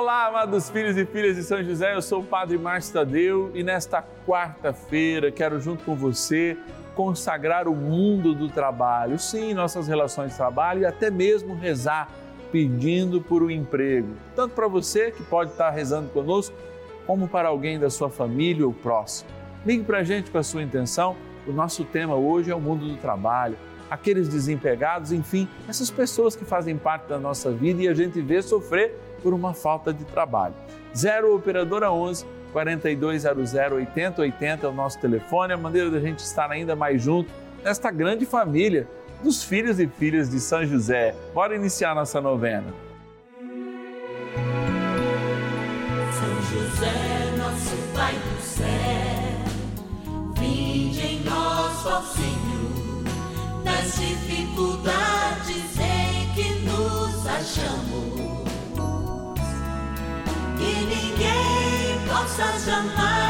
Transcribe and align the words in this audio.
Olá, 0.00 0.28
amados 0.28 0.70
filhos 0.70 0.96
e 0.96 1.04
filhas 1.04 1.36
de 1.36 1.42
São 1.42 1.62
José, 1.62 1.94
eu 1.94 2.00
sou 2.00 2.20
o 2.20 2.24
Padre 2.24 2.56
Márcio 2.56 2.94
Tadeu 2.94 3.50
e 3.52 3.62
nesta 3.62 4.02
quarta-feira 4.26 5.30
quero, 5.30 5.60
junto 5.60 5.84
com 5.84 5.94
você, 5.94 6.56
consagrar 6.94 7.68
o 7.68 7.76
mundo 7.76 8.34
do 8.34 8.48
trabalho, 8.48 9.18
sim, 9.18 9.52
nossas 9.52 9.86
relações 9.86 10.30
de 10.30 10.38
trabalho 10.38 10.80
e 10.80 10.86
até 10.86 11.10
mesmo 11.10 11.54
rezar 11.54 12.10
pedindo 12.50 13.20
por 13.20 13.42
um 13.42 13.50
emprego, 13.50 14.16
tanto 14.34 14.54
para 14.54 14.66
você 14.66 15.10
que 15.10 15.22
pode 15.22 15.50
estar 15.50 15.68
rezando 15.68 16.08
conosco, 16.08 16.56
como 17.06 17.28
para 17.28 17.50
alguém 17.50 17.78
da 17.78 17.90
sua 17.90 18.08
família 18.08 18.66
ou 18.66 18.72
próximo. 18.72 19.28
Ligue 19.66 19.84
para 19.84 19.98
a 19.98 20.02
gente 20.02 20.30
com 20.30 20.38
a 20.38 20.42
sua 20.42 20.62
intenção. 20.62 21.14
O 21.46 21.52
nosso 21.52 21.84
tema 21.84 22.14
hoje 22.14 22.50
é 22.50 22.54
o 22.54 22.60
mundo 22.60 22.88
do 22.88 22.96
trabalho, 22.96 23.58
aqueles 23.90 24.30
desempregados, 24.30 25.12
enfim, 25.12 25.46
essas 25.68 25.90
pessoas 25.90 26.34
que 26.34 26.46
fazem 26.46 26.78
parte 26.78 27.06
da 27.06 27.18
nossa 27.18 27.50
vida 27.50 27.82
e 27.82 27.88
a 27.88 27.92
gente 27.92 28.18
vê 28.22 28.40
sofrer 28.40 29.09
por 29.22 29.34
uma 29.34 29.54
falta 29.54 29.92
de 29.92 30.04
trabalho. 30.04 30.54
0 30.94 31.34
Operadora 31.36 31.90
11 31.92 32.26
4200 32.52 33.54
8080 33.54 34.66
é 34.66 34.68
o 34.68 34.72
nosso 34.72 34.98
telefone, 34.98 35.52
a 35.52 35.56
maneira 35.56 35.90
da 35.90 36.00
gente 36.00 36.18
estar 36.18 36.50
ainda 36.50 36.74
mais 36.74 37.02
junto 37.02 37.30
nesta 37.62 37.90
grande 37.90 38.26
família 38.26 38.88
dos 39.22 39.42
filhos 39.42 39.78
e 39.78 39.86
filhas 39.86 40.28
de 40.30 40.40
São 40.40 40.64
José. 40.66 41.14
Bora 41.34 41.54
iniciar 41.54 41.94
nossa 41.94 42.20
novena. 42.20 42.74
São 46.12 46.42
José, 46.50 47.36
nosso 47.36 47.76
Pai 47.94 48.14
do 48.14 48.42
céu, 48.42 48.66
vinde 50.38 51.00
em 51.00 51.24
nós, 51.24 51.86
ó 51.86 52.00
Senhor, 52.02 53.04
nas 53.64 53.98
dificuldades 53.98 54.99
ninguém 62.40 62.52
possa 62.52 62.70
jamais 62.70 63.29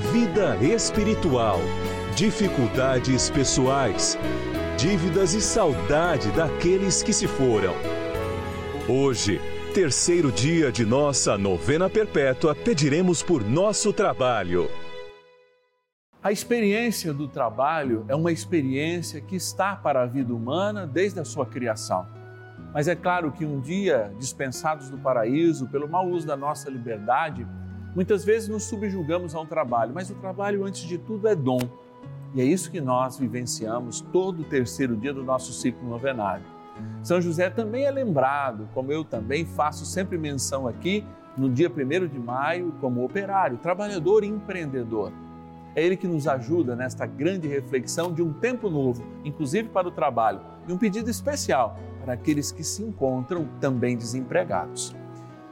vida 0.00 0.56
espiritual, 0.56 1.60
dificuldades 2.16 3.28
pessoais, 3.30 4.18
dívidas 4.76 5.34
e 5.34 5.40
saudade 5.40 6.30
daqueles 6.32 7.02
que 7.02 7.12
se 7.12 7.28
foram. 7.28 7.74
Hoje, 8.88 9.40
terceiro 9.74 10.32
dia 10.32 10.72
de 10.72 10.86
nossa 10.86 11.36
novena 11.38 11.88
perpétua, 11.88 12.54
pediremos 12.54 13.22
por 13.22 13.44
nosso 13.44 13.92
trabalho. 13.92 14.68
A 16.22 16.32
experiência 16.32 17.12
do 17.12 17.28
trabalho 17.28 18.04
é 18.08 18.14
uma 18.16 18.32
experiência 18.32 19.20
que 19.20 19.36
está 19.36 19.76
para 19.76 20.02
a 20.02 20.06
vida 20.06 20.34
humana 20.34 20.86
desde 20.86 21.20
a 21.20 21.24
sua 21.24 21.46
criação. 21.46 22.06
Mas 22.72 22.88
é 22.88 22.96
claro 22.96 23.30
que 23.32 23.44
um 23.44 23.60
dia, 23.60 24.12
dispensados 24.18 24.88
do 24.90 24.98
paraíso 24.98 25.68
pelo 25.68 25.88
mau 25.88 26.08
uso 26.08 26.26
da 26.26 26.36
nossa 26.36 26.70
liberdade, 26.70 27.46
Muitas 27.94 28.24
vezes 28.24 28.48
nos 28.48 28.64
subjugamos 28.64 29.34
a 29.34 29.40
um 29.40 29.46
trabalho, 29.46 29.92
mas 29.92 30.10
o 30.10 30.14
trabalho, 30.14 30.64
antes 30.64 30.82
de 30.82 30.96
tudo, 30.96 31.26
é 31.26 31.34
dom. 31.34 31.58
E 32.34 32.40
é 32.40 32.44
isso 32.44 32.70
que 32.70 32.80
nós 32.80 33.18
vivenciamos 33.18 34.00
todo 34.00 34.42
o 34.42 34.44
terceiro 34.44 34.96
dia 34.96 35.12
do 35.12 35.24
nosso 35.24 35.52
ciclo 35.52 35.88
novenário. 35.88 36.44
São 37.02 37.20
José 37.20 37.50
também 37.50 37.84
é 37.84 37.90
lembrado, 37.90 38.68
como 38.72 38.92
eu 38.92 39.04
também 39.04 39.44
faço 39.44 39.84
sempre 39.84 40.16
menção 40.16 40.68
aqui, 40.68 41.04
no 41.36 41.50
dia 41.50 41.68
1 41.68 42.06
de 42.06 42.18
maio, 42.18 42.72
como 42.80 43.04
operário, 43.04 43.58
trabalhador 43.58 44.22
e 44.22 44.28
empreendedor. 44.28 45.12
É 45.74 45.84
ele 45.84 45.96
que 45.96 46.06
nos 46.06 46.28
ajuda 46.28 46.76
nesta 46.76 47.06
grande 47.06 47.48
reflexão 47.48 48.12
de 48.12 48.22
um 48.22 48.32
tempo 48.32 48.70
novo, 48.70 49.04
inclusive 49.24 49.68
para 49.68 49.88
o 49.88 49.92
trabalho, 49.92 50.40
e 50.68 50.72
um 50.72 50.78
pedido 50.78 51.10
especial 51.10 51.76
para 52.04 52.12
aqueles 52.12 52.52
que 52.52 52.62
se 52.62 52.82
encontram 52.82 53.48
também 53.60 53.96
desempregados. 53.96 54.94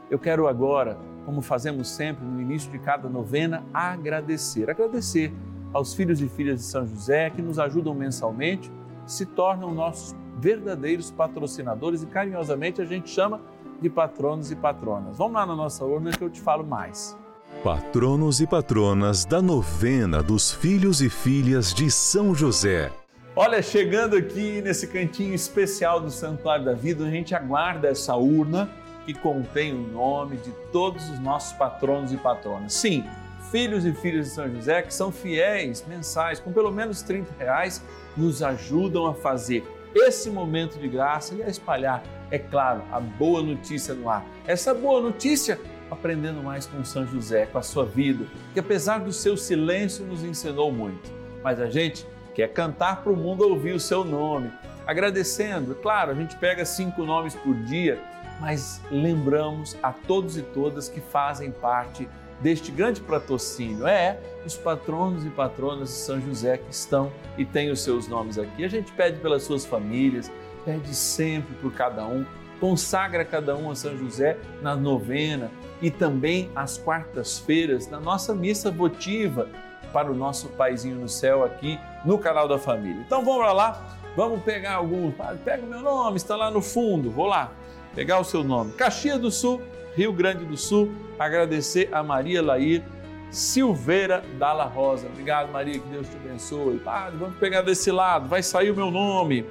Eu 0.09 0.17
quero 0.17 0.47
agora 0.47 0.97
como 1.29 1.43
fazemos 1.43 1.87
sempre 1.87 2.25
no 2.25 2.41
início 2.41 2.71
de 2.71 2.79
cada 2.79 3.07
novena, 3.07 3.63
agradecer. 3.71 4.67
Agradecer 4.67 5.31
aos 5.71 5.93
filhos 5.93 6.19
e 6.19 6.27
filhas 6.27 6.57
de 6.57 6.65
São 6.65 6.87
José 6.87 7.29
que 7.29 7.39
nos 7.39 7.59
ajudam 7.59 7.93
mensalmente, 7.93 8.71
se 9.05 9.27
tornam 9.27 9.71
nossos 9.71 10.15
verdadeiros 10.39 11.11
patrocinadores 11.11 12.01
e 12.01 12.07
carinhosamente 12.07 12.81
a 12.81 12.85
gente 12.85 13.11
chama 13.11 13.39
de 13.79 13.91
patronos 13.91 14.49
e 14.49 14.55
patronas. 14.55 15.19
Vamos 15.19 15.33
lá 15.33 15.45
na 15.45 15.55
nossa 15.55 15.85
urna 15.85 16.09
que 16.09 16.23
eu 16.23 16.31
te 16.31 16.41
falo 16.41 16.65
mais. 16.65 17.15
Patronos 17.63 18.41
e 18.41 18.47
patronas 18.47 19.23
da 19.23 19.39
novena 19.39 20.23
dos 20.23 20.51
filhos 20.51 20.99
e 20.99 21.11
filhas 21.11 21.75
de 21.75 21.91
São 21.91 22.33
José. 22.33 22.91
Olha, 23.35 23.61
chegando 23.61 24.15
aqui 24.15 24.63
nesse 24.63 24.87
cantinho 24.87 25.35
especial 25.35 26.01
do 26.01 26.09
Santuário 26.09 26.65
da 26.65 26.73
Vida, 26.73 27.05
a 27.05 27.09
gente 27.11 27.35
aguarda 27.35 27.87
essa 27.87 28.15
urna 28.15 28.67
que 29.09 29.19
contém 29.19 29.73
o 29.73 29.87
nome 29.87 30.37
de 30.37 30.51
todos 30.71 31.09
os 31.09 31.19
nossos 31.19 31.53
patronos 31.53 32.13
e 32.13 32.17
patronas. 32.17 32.73
Sim, 32.73 33.03
filhos 33.49 33.83
e 33.83 33.91
filhas 33.91 34.27
de 34.27 34.33
São 34.33 34.47
José 34.47 34.83
que 34.83 34.93
são 34.93 35.11
fiéis 35.11 35.83
mensais, 35.87 36.39
com 36.39 36.51
pelo 36.53 36.69
menos 36.69 37.01
30 37.01 37.33
reais, 37.39 37.83
nos 38.15 38.43
ajudam 38.43 39.07
a 39.07 39.15
fazer 39.15 39.63
esse 39.95 40.29
momento 40.29 40.77
de 40.77 40.87
graça 40.87 41.33
e 41.33 41.41
a 41.41 41.47
espalhar, 41.47 42.03
é 42.29 42.37
claro, 42.37 42.83
a 42.91 42.99
boa 42.99 43.41
notícia 43.41 43.95
no 43.95 44.07
ar. 44.07 44.23
Essa 44.45 44.75
boa 44.75 45.01
notícia 45.01 45.59
aprendendo 45.89 46.43
mais 46.43 46.67
com 46.67 46.85
São 46.85 47.07
José, 47.07 47.47
com 47.47 47.57
a 47.57 47.63
sua 47.63 47.85
vida, 47.85 48.27
que 48.53 48.59
apesar 48.59 48.99
do 48.99 49.11
seu 49.11 49.35
silêncio 49.35 50.05
nos 50.05 50.23
ensinou 50.23 50.71
muito. 50.71 51.11
Mas 51.43 51.59
a 51.59 51.67
gente 51.67 52.05
quer 52.35 52.49
cantar 52.49 53.01
para 53.01 53.11
o 53.11 53.17
mundo 53.17 53.49
ouvir 53.49 53.73
o 53.73 53.79
seu 53.79 54.03
nome. 54.03 54.51
Agradecendo, 54.85 55.73
claro, 55.73 56.11
a 56.11 56.15
gente 56.15 56.35
pega 56.35 56.63
cinco 56.63 57.03
nomes 57.03 57.33
por 57.33 57.55
dia 57.55 57.99
mas 58.39 58.81
lembramos 58.89 59.75
a 59.83 59.91
todos 59.91 60.37
e 60.37 60.41
todas 60.41 60.87
que 60.87 61.01
fazem 61.01 61.51
parte 61.51 62.07
deste 62.41 62.71
grande 62.71 63.01
patrocínio. 63.01 63.85
É, 63.85 64.17
os 64.45 64.55
patronos 64.55 65.25
e 65.25 65.29
patronas 65.29 65.89
de 65.89 65.95
São 65.95 66.21
José 66.21 66.57
que 66.57 66.71
estão 66.71 67.11
e 67.37 67.45
têm 67.45 67.69
os 67.69 67.81
seus 67.81 68.07
nomes 68.07 68.37
aqui. 68.37 68.63
A 68.63 68.69
gente 68.69 68.91
pede 68.93 69.19
pelas 69.19 69.43
suas 69.43 69.65
famílias, 69.65 70.31
pede 70.63 70.93
sempre 70.95 71.53
por 71.55 71.73
cada 71.73 72.05
um, 72.05 72.25
consagra 72.59 73.25
cada 73.25 73.55
um 73.55 73.69
a 73.69 73.75
São 73.75 73.97
José 73.97 74.37
na 74.61 74.75
novena 74.75 75.51
e 75.81 75.91
também 75.91 76.49
às 76.55 76.77
quartas-feiras 76.77 77.89
na 77.89 77.99
nossa 77.99 78.33
missa 78.33 78.71
votiva 78.71 79.47
para 79.91 80.11
o 80.11 80.15
nosso 80.15 80.49
Paizinho 80.49 80.97
no 80.97 81.09
céu 81.09 81.43
aqui 81.43 81.79
no 82.05 82.17
canal 82.17 82.47
da 82.47 82.57
família. 82.57 83.01
Então 83.05 83.23
vamos 83.25 83.53
lá, 83.53 83.97
vamos 84.15 84.41
pegar 84.43 84.75
alguns. 84.75 85.13
Pega 85.43 85.63
o 85.63 85.67
meu 85.67 85.81
nome, 85.81 86.17
está 86.17 86.35
lá 86.35 86.51
no 86.51 86.61
fundo. 86.61 87.09
Vou 87.09 87.25
lá 87.25 87.51
pegar 87.95 88.19
o 88.19 88.23
seu 88.23 88.43
nome. 88.43 88.73
Caxias 88.73 89.19
do 89.19 89.31
Sul, 89.31 89.61
Rio 89.95 90.13
Grande 90.13 90.45
do 90.45 90.57
Sul, 90.57 90.91
agradecer 91.17 91.89
a 91.91 92.01
Maria 92.01 92.41
Lair 92.41 92.83
Silveira 93.31 94.23
Dalla 94.37 94.65
Rosa. 94.65 95.07
Obrigado, 95.07 95.51
Maria, 95.51 95.79
que 95.79 95.87
Deus 95.87 96.07
te 96.07 96.15
abençoe. 96.15 96.79
Padre, 96.79 97.17
vamos 97.17 97.37
pegar 97.37 97.61
desse 97.61 97.91
lado, 97.91 98.27
vai 98.27 98.41
sair 98.41 98.71
o 98.71 98.75
meu 98.75 98.89
nome. 98.89 99.45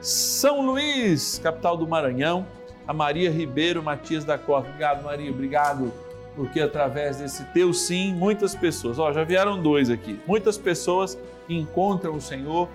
São 0.00 0.64
Luís, 0.64 1.38
capital 1.42 1.76
do 1.76 1.86
Maranhão, 1.86 2.46
a 2.86 2.92
Maria 2.94 3.30
Ribeiro 3.30 3.82
Matias 3.82 4.24
da 4.24 4.38
Costa. 4.38 4.68
Obrigado, 4.68 5.04
Maria, 5.04 5.30
obrigado, 5.30 5.92
porque 6.34 6.60
através 6.60 7.18
desse 7.18 7.44
teu 7.52 7.74
sim, 7.74 8.14
muitas 8.14 8.54
pessoas, 8.54 8.98
ó, 8.98 9.12
já 9.12 9.24
vieram 9.24 9.60
dois 9.60 9.90
aqui, 9.90 10.18
muitas 10.26 10.56
pessoas 10.56 11.18
encontram 11.48 12.14
o 12.14 12.20
Senhor 12.20 12.68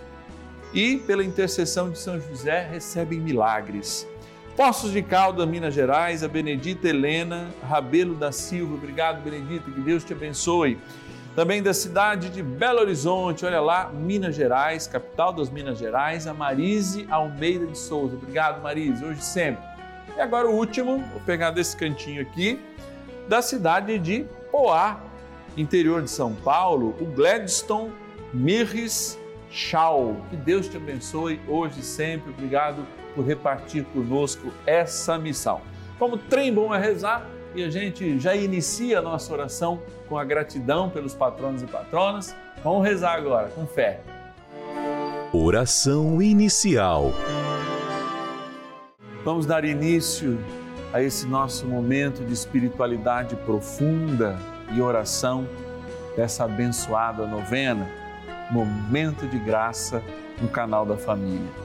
e, 0.73 0.97
pela 0.97 1.23
intercessão 1.23 1.89
de 1.89 1.97
São 1.97 2.19
José, 2.19 2.67
recebem 2.71 3.19
milagres. 3.19 4.07
Poços 4.55 4.93
de 4.93 5.01
Caldas, 5.01 5.45
Minas 5.45 5.73
Gerais, 5.73 6.23
a 6.23 6.29
Benedita 6.29 6.87
Helena 6.87 7.49
Rabelo 7.67 8.15
da 8.15 8.31
Silva. 8.31 8.75
Obrigado, 8.75 9.21
Benedita, 9.21 9.69
que 9.69 9.81
Deus 9.81 10.01
te 10.05 10.13
abençoe. 10.13 10.79
Também 11.35 11.61
da 11.61 11.73
cidade 11.73 12.29
de 12.29 12.41
Belo 12.41 12.79
Horizonte, 12.79 13.45
olha 13.45 13.59
lá, 13.59 13.89
Minas 13.89 14.33
Gerais, 14.33 14.87
capital 14.87 15.33
das 15.33 15.49
Minas 15.49 15.77
Gerais, 15.77 16.25
a 16.25 16.33
Marise 16.33 17.05
Almeida 17.11 17.67
de 17.67 17.77
Souza. 17.77 18.15
Obrigado, 18.15 18.63
Marise, 18.63 19.03
hoje 19.03 19.21
sempre. 19.21 19.61
E 20.15 20.21
agora 20.21 20.47
o 20.47 20.55
último, 20.55 21.03
vou 21.11 21.21
pegar 21.25 21.51
desse 21.51 21.75
cantinho 21.75 22.21
aqui, 22.21 22.57
da 23.27 23.41
cidade 23.41 23.99
de 23.99 24.25
Poá, 24.53 25.01
interior 25.57 26.01
de 26.01 26.09
São 26.09 26.33
Paulo, 26.33 26.95
o 27.01 27.05
Gladstone 27.07 27.91
Mirres 28.33 29.19
Chau. 29.51 30.15
Que 30.29 30.37
Deus 30.37 30.69
te 30.69 30.77
abençoe 30.77 31.41
hoje 31.45 31.81
sempre. 31.81 32.29
Obrigado 32.31 32.85
por 33.15 33.25
repartir 33.25 33.85
conosco 33.85 34.51
essa 34.65 35.17
missão. 35.17 35.61
Como 35.97 36.17
trem 36.17 36.53
bom 36.53 36.75
é 36.75 36.79
rezar 36.79 37.25
e 37.55 37.63
a 37.63 37.69
gente 37.69 38.19
já 38.19 38.35
inicia 38.35 38.99
a 38.99 39.01
nossa 39.01 39.31
oração 39.31 39.81
com 40.09 40.17
a 40.17 40.25
gratidão 40.25 40.89
pelos 40.89 41.13
patronos 41.13 41.63
e 41.63 41.65
patronas. 41.65 42.35
Vamos 42.63 42.85
rezar 42.85 43.13
agora 43.15 43.47
com 43.47 43.65
fé. 43.65 44.01
Oração 45.31 46.21
inicial. 46.21 47.13
Vamos 49.23 49.45
dar 49.45 49.63
início 49.63 50.37
a 50.93 51.01
esse 51.01 51.25
nosso 51.25 51.65
momento 51.65 52.23
de 52.23 52.33
espiritualidade 52.33 53.35
profunda 53.37 54.37
e 54.73 54.81
oração 54.81 55.47
dessa 56.15 56.45
abençoada 56.45 57.25
novena, 57.25 57.89
Momento 58.51 59.27
de 59.27 59.37
Graça 59.39 60.01
no 60.41 60.47
canal 60.47 60.85
da 60.85 60.95
Família. 60.95 61.64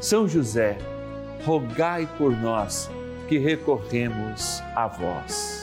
São 0.00 0.26
José, 0.26 0.78
rogai 1.44 2.08
por 2.18 2.32
nós 2.36 2.90
que 3.28 3.38
recorremos 3.38 4.62
a 4.74 4.88
vós. 4.88 5.62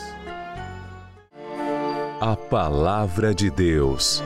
A 2.21 2.35
Palavra 2.35 3.33
de 3.33 3.49
Deus. 3.49 4.23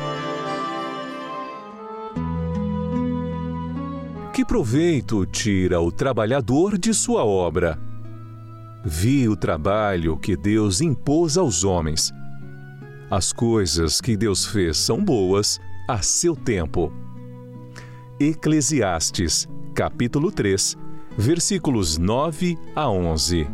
Que 4.34 4.46
proveito 4.46 5.26
tira 5.26 5.82
o 5.82 5.92
trabalhador 5.92 6.78
de 6.78 6.94
sua 6.94 7.26
obra? 7.26 7.80
Vi 8.84 9.28
o 9.28 9.36
trabalho 9.36 10.18
que 10.18 10.36
Deus 10.36 10.82
impôs 10.82 11.38
aos 11.38 11.64
homens 11.64 12.14
as 13.12 13.34
coisas 13.34 14.00
que 14.00 14.16
Deus 14.16 14.46
fez 14.46 14.78
são 14.78 15.04
boas 15.04 15.60
a 15.86 16.02
seu 16.02 16.34
tempo. 16.34 16.94
Eclesiastes, 18.18 19.50
capítulo 19.74 20.34
3, 20.34 20.78
versículos 21.18 21.98
9 21.98 22.58
a 22.76 22.90
11. 22.90 23.48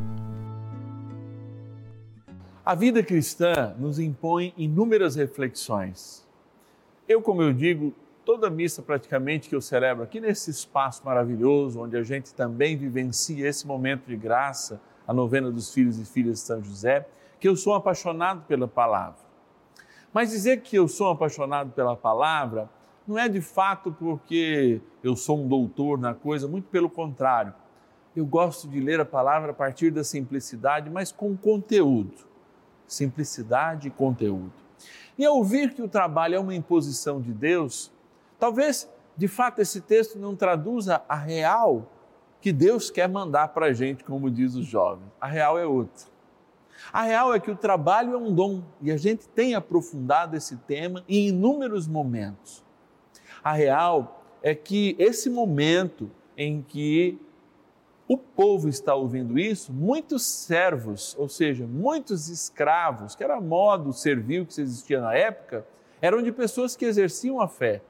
A 2.66 2.74
vida 2.74 3.04
cristã 3.04 3.76
nos 3.78 4.00
impõe 4.00 4.52
inúmeras 4.58 5.16
reflexões. 5.16 6.28
Eu, 7.08 7.22
como 7.22 7.44
eu 7.44 7.54
digo, 7.54 7.94
toda 8.26 8.50
missa 8.50 8.82
praticamente 8.82 9.48
que 9.48 9.56
eu 9.56 9.62
celebro 9.62 10.04
aqui 10.04 10.20
nesse 10.20 10.50
espaço 10.50 11.06
maravilhoso, 11.06 11.80
onde 11.80 11.96
a 11.96 12.04
gente 12.04 12.34
também 12.34 12.76
vivencia 12.76 13.48
esse 13.48 13.68
momento 13.68 14.08
de 14.08 14.18
graça, 14.18 14.82
a 15.08 15.14
novena 15.14 15.52
dos 15.52 15.72
filhos 15.72 16.00
e 16.00 16.06
filhas 16.06 16.40
de 16.40 16.46
São 16.48 16.64
José, 16.64 17.08
que 17.40 17.48
eu 17.48 17.56
sou 17.56 17.76
apaixonado 17.76 18.44
pela 18.48 18.68
palavra. 18.68 19.20
Mas 20.12 20.32
dizer 20.32 20.62
que 20.62 20.76
eu 20.76 20.88
sou 20.88 21.12
apaixonado 21.12 21.72
pela 21.74 21.96
palavra 21.96 22.68
não 23.08 23.18
é 23.18 23.30
de 23.30 23.42
fato 23.42 23.92
porque 23.92 24.82
eu 25.02 25.16
sou 25.16 25.40
um 25.40 25.48
doutor 25.48 25.98
na 25.98 26.14
coisa, 26.14 26.48
muito 26.48 26.68
pelo 26.70 26.90
contrário. 26.90 27.54
Eu 28.16 28.26
gosto 28.26 28.68
de 28.68 28.80
ler 28.80 29.00
a 29.00 29.06
palavra 29.06 29.52
a 29.52 29.54
partir 29.54 29.92
da 29.92 30.04
simplicidade, 30.04 30.90
mas 30.90 31.12
com 31.12 31.38
conteúdo. 31.38 32.28
Simplicidade 32.86 33.88
e 33.88 33.92
conteúdo. 33.92 34.52
E 35.18 35.26
ao 35.26 35.38
ouvir 35.38 35.74
que 35.74 35.82
o 35.82 35.88
trabalho 35.88 36.36
é 36.36 36.40
uma 36.40 36.54
imposição 36.54 37.22
de 37.22 37.32
Deus, 37.32 37.92
talvez 38.40 38.90
de 39.16 39.28
fato 39.28 39.60
esse 39.60 39.82
texto 39.82 40.20
não 40.20 40.36
traduza 40.36 41.02
a 41.08 41.16
real 41.16 41.88
que 42.42 42.52
Deus 42.52 42.92
quer 42.92 43.10
mandar 43.10 43.50
para 43.50 43.68
a 43.68 43.74
gente, 43.74 44.04
como 44.04 44.30
diz 44.30 44.56
os 44.56 44.66
jovens. 44.66 45.08
A 45.20 45.28
real 45.28 45.58
é 45.58 45.66
outra. 45.66 46.06
A 46.94 47.02
real 47.02 47.34
é 47.34 47.40
que 47.40 47.50
o 47.50 47.56
trabalho 47.56 48.14
é 48.14 48.18
um 48.18 48.34
dom 48.34 48.62
e 48.82 48.92
a 48.92 48.98
gente 48.98 49.28
tem 49.30 49.56
aprofundado 49.56 50.36
esse 50.36 50.56
tema 50.58 51.04
em 51.08 51.30
inúmeros 51.30 51.88
momentos. 51.88 52.67
A 53.48 53.54
real 53.54 54.26
é 54.44 54.54
que 54.54 54.94
esse 55.00 55.30
momento 55.30 56.12
em 56.36 56.62
que 56.62 57.18
o 58.06 58.18
povo 58.18 58.68
está 58.68 58.94
ouvindo 58.94 59.40
isso, 59.40 59.72
muitos 59.72 60.26
servos, 60.26 61.16
ou 61.18 61.30
seja, 61.30 61.66
muitos 61.66 62.28
escravos, 62.28 63.16
que 63.16 63.24
era 63.24 63.40
modo 63.40 63.94
servil 63.94 64.46
que 64.46 64.60
existia 64.60 65.00
na 65.00 65.16
época, 65.16 65.66
eram 66.02 66.22
de 66.22 66.30
pessoas 66.34 66.76
que 66.76 66.84
exerciam 66.84 67.40
a 67.40 67.48
fé 67.48 67.82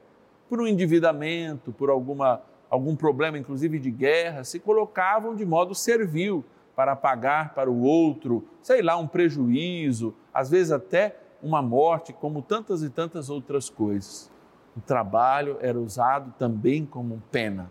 por 0.48 0.60
um 0.60 0.66
endividamento, 0.68 1.72
por 1.72 1.90
alguma, 1.90 2.40
algum 2.70 2.94
problema, 2.94 3.36
inclusive 3.36 3.80
de 3.80 3.90
guerra, 3.90 4.44
se 4.44 4.60
colocavam 4.60 5.34
de 5.34 5.44
modo 5.44 5.74
servil 5.74 6.44
para 6.76 6.94
pagar 6.94 7.52
para 7.52 7.68
o 7.68 7.82
outro, 7.82 8.46
sei 8.62 8.80
lá, 8.80 8.96
um 8.96 9.08
prejuízo, 9.08 10.14
às 10.32 10.50
vezes 10.50 10.70
até 10.70 11.16
uma 11.42 11.60
morte, 11.60 12.12
como 12.12 12.42
tantas 12.42 12.80
e 12.84 12.88
tantas 12.88 13.28
outras 13.28 13.68
coisas. 13.68 14.30
O 14.78 14.80
trabalho 14.80 15.58
era 15.60 15.76
usado 15.76 16.32
também 16.38 16.86
como 16.86 17.20
pena. 17.32 17.68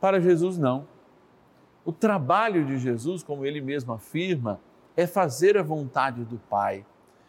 Para 0.00 0.20
Jesus, 0.20 0.58
não. 0.58 0.84
O 1.84 1.92
trabalho 1.92 2.66
de 2.66 2.78
Jesus, 2.78 3.22
como 3.22 3.46
ele 3.46 3.60
mesmo 3.60 3.92
afirma, 3.92 4.58
é 4.96 5.06
fazer 5.06 5.56
a 5.56 5.62
vontade 5.62 6.24
do 6.24 6.36
Pai 6.36 6.84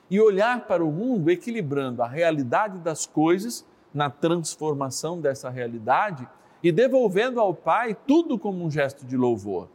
e 0.10 0.20
olhar 0.20 0.66
para 0.66 0.84
o 0.84 0.92
mundo 0.92 1.30
equilibrando 1.30 2.02
a 2.02 2.08
realidade 2.08 2.80
das 2.80 3.06
coisas 3.06 3.64
na 3.94 4.10
transformação 4.10 5.22
dessa 5.22 5.48
realidade 5.48 6.28
e 6.64 6.72
devolvendo 6.72 7.40
ao 7.40 7.54
Pai 7.54 7.96
tudo 8.08 8.36
como 8.40 8.66
um 8.66 8.72
gesto 8.72 9.06
de 9.06 9.16
louvor. 9.16 9.70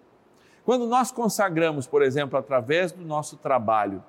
Quando 0.64 0.84
nós 0.84 1.12
consagramos, 1.12 1.86
por 1.86 2.02
exemplo, 2.02 2.36
através 2.36 2.90
do 2.90 3.04
nosso 3.04 3.36
trabalho, 3.36 4.02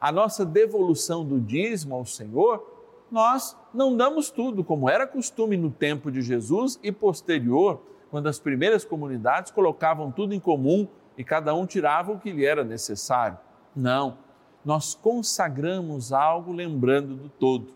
a 0.00 0.10
nossa 0.10 0.44
devolução 0.44 1.24
do 1.24 1.38
dízimo 1.38 1.94
ao 1.94 2.04
Senhor, 2.04 2.79
nós 3.10 3.56
não 3.72 3.96
damos 3.96 4.30
tudo, 4.30 4.62
como 4.62 4.88
era 4.88 5.06
costume 5.06 5.56
no 5.56 5.70
tempo 5.70 6.10
de 6.10 6.22
Jesus 6.22 6.78
e 6.82 6.92
posterior, 6.92 7.82
quando 8.10 8.28
as 8.28 8.38
primeiras 8.38 8.84
comunidades 8.84 9.52
colocavam 9.52 10.10
tudo 10.10 10.34
em 10.34 10.40
comum 10.40 10.88
e 11.16 11.24
cada 11.24 11.54
um 11.54 11.66
tirava 11.66 12.12
o 12.12 12.18
que 12.18 12.30
lhe 12.30 12.44
era 12.44 12.64
necessário. 12.64 13.38
Não, 13.74 14.18
nós 14.64 14.94
consagramos 14.94 16.12
algo 16.12 16.52
lembrando 16.52 17.14
do 17.14 17.28
todo. 17.28 17.72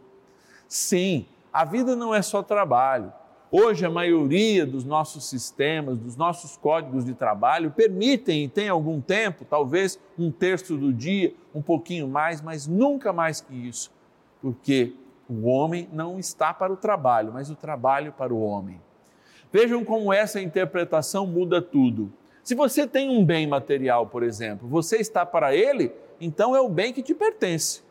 Sim, 0.67 1.27
a 1.53 1.65
vida 1.65 1.95
não 1.95 2.15
é 2.15 2.21
só 2.21 2.43
trabalho. 2.43 3.13
Hoje, 3.57 3.87
a 3.87 3.91
maioria 3.91 4.67
dos 4.67 4.85
nossos 4.85 5.29
sistemas, 5.29 5.97
dos 5.97 6.17
nossos 6.17 6.57
códigos 6.57 7.05
de 7.05 7.15
trabalho, 7.15 7.71
permitem 7.71 8.45
e 8.45 8.49
tem 8.49 8.69
algum 8.69 9.01
tempo, 9.01 9.45
talvez 9.45 10.01
um 10.19 10.33
terço 10.33 10.77
do 10.77 10.93
dia, 10.93 11.33
um 11.55 11.63
pouquinho 11.63 12.09
mais, 12.09 12.41
mas 12.41 12.67
nunca 12.67 13.13
mais 13.13 13.41
que 13.41 13.55
isso, 13.55 13.93
porque 14.43 14.95
o 15.29 15.47
homem 15.47 15.89
não 15.93 16.19
está 16.19 16.53
para 16.53 16.73
o 16.73 16.77
trabalho, 16.77 17.33
mas 17.33 17.51
o 17.51 17.57
trabalho 17.57 18.13
para 18.13 18.33
o 18.33 18.43
homem. 18.43 18.81
Vejam 19.53 19.85
como 19.85 20.13
essa 20.13 20.41
interpretação 20.41 21.27
muda 21.27 21.63
tudo. 21.63 22.13
Se 22.43 22.55
você 22.55 22.87
tem 22.87 23.09
um 23.09 23.25
bem 23.25 23.47
material, 23.47 24.07
por 24.07 24.23
exemplo, 24.23 24.69
você 24.69 24.97
está 24.97 25.25
para 25.25 25.55
ele, 25.55 25.93
então 26.21 26.55
é 26.55 26.61
o 26.61 26.69
bem 26.69 26.93
que 26.93 27.03
te 27.03 27.15
pertence. 27.15 27.83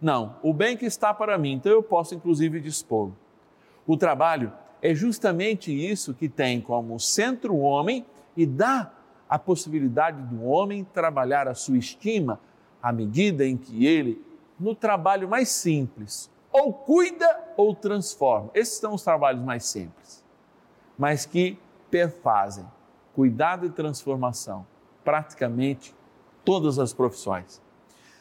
Não, 0.00 0.36
o 0.42 0.52
bem 0.52 0.76
que 0.76 0.86
está 0.86 1.12
para 1.12 1.36
mim, 1.36 1.54
então 1.54 1.72
eu 1.72 1.82
posso 1.82 2.14
inclusive 2.14 2.60
dispor. 2.60 3.10
O 3.86 3.96
trabalho 3.96 4.52
é 4.80 4.94
justamente 4.94 5.72
isso 5.72 6.14
que 6.14 6.28
tem 6.28 6.60
como 6.60 7.00
centro 7.00 7.54
o 7.54 7.60
homem 7.60 8.06
e 8.36 8.46
dá 8.46 8.92
a 9.28 9.38
possibilidade 9.38 10.22
do 10.22 10.44
homem 10.44 10.84
trabalhar 10.84 11.48
a 11.48 11.54
sua 11.54 11.76
estima 11.76 12.40
à 12.82 12.92
medida 12.92 13.44
em 13.44 13.56
que 13.56 13.84
ele, 13.84 14.22
no 14.58 14.74
trabalho 14.74 15.28
mais 15.28 15.48
simples, 15.48 16.30
ou 16.58 16.72
cuida 16.72 17.52
ou 17.56 17.74
transforma. 17.74 18.50
Esses 18.54 18.78
são 18.78 18.94
os 18.94 19.02
trabalhos 19.02 19.42
mais 19.42 19.64
simples, 19.64 20.24
mas 20.98 21.24
que 21.24 21.58
perfazem 21.90 22.66
cuidado 23.18 23.66
e 23.66 23.70
transformação, 23.70 24.64
praticamente 25.04 25.92
todas 26.44 26.78
as 26.78 26.92
profissões. 26.92 27.60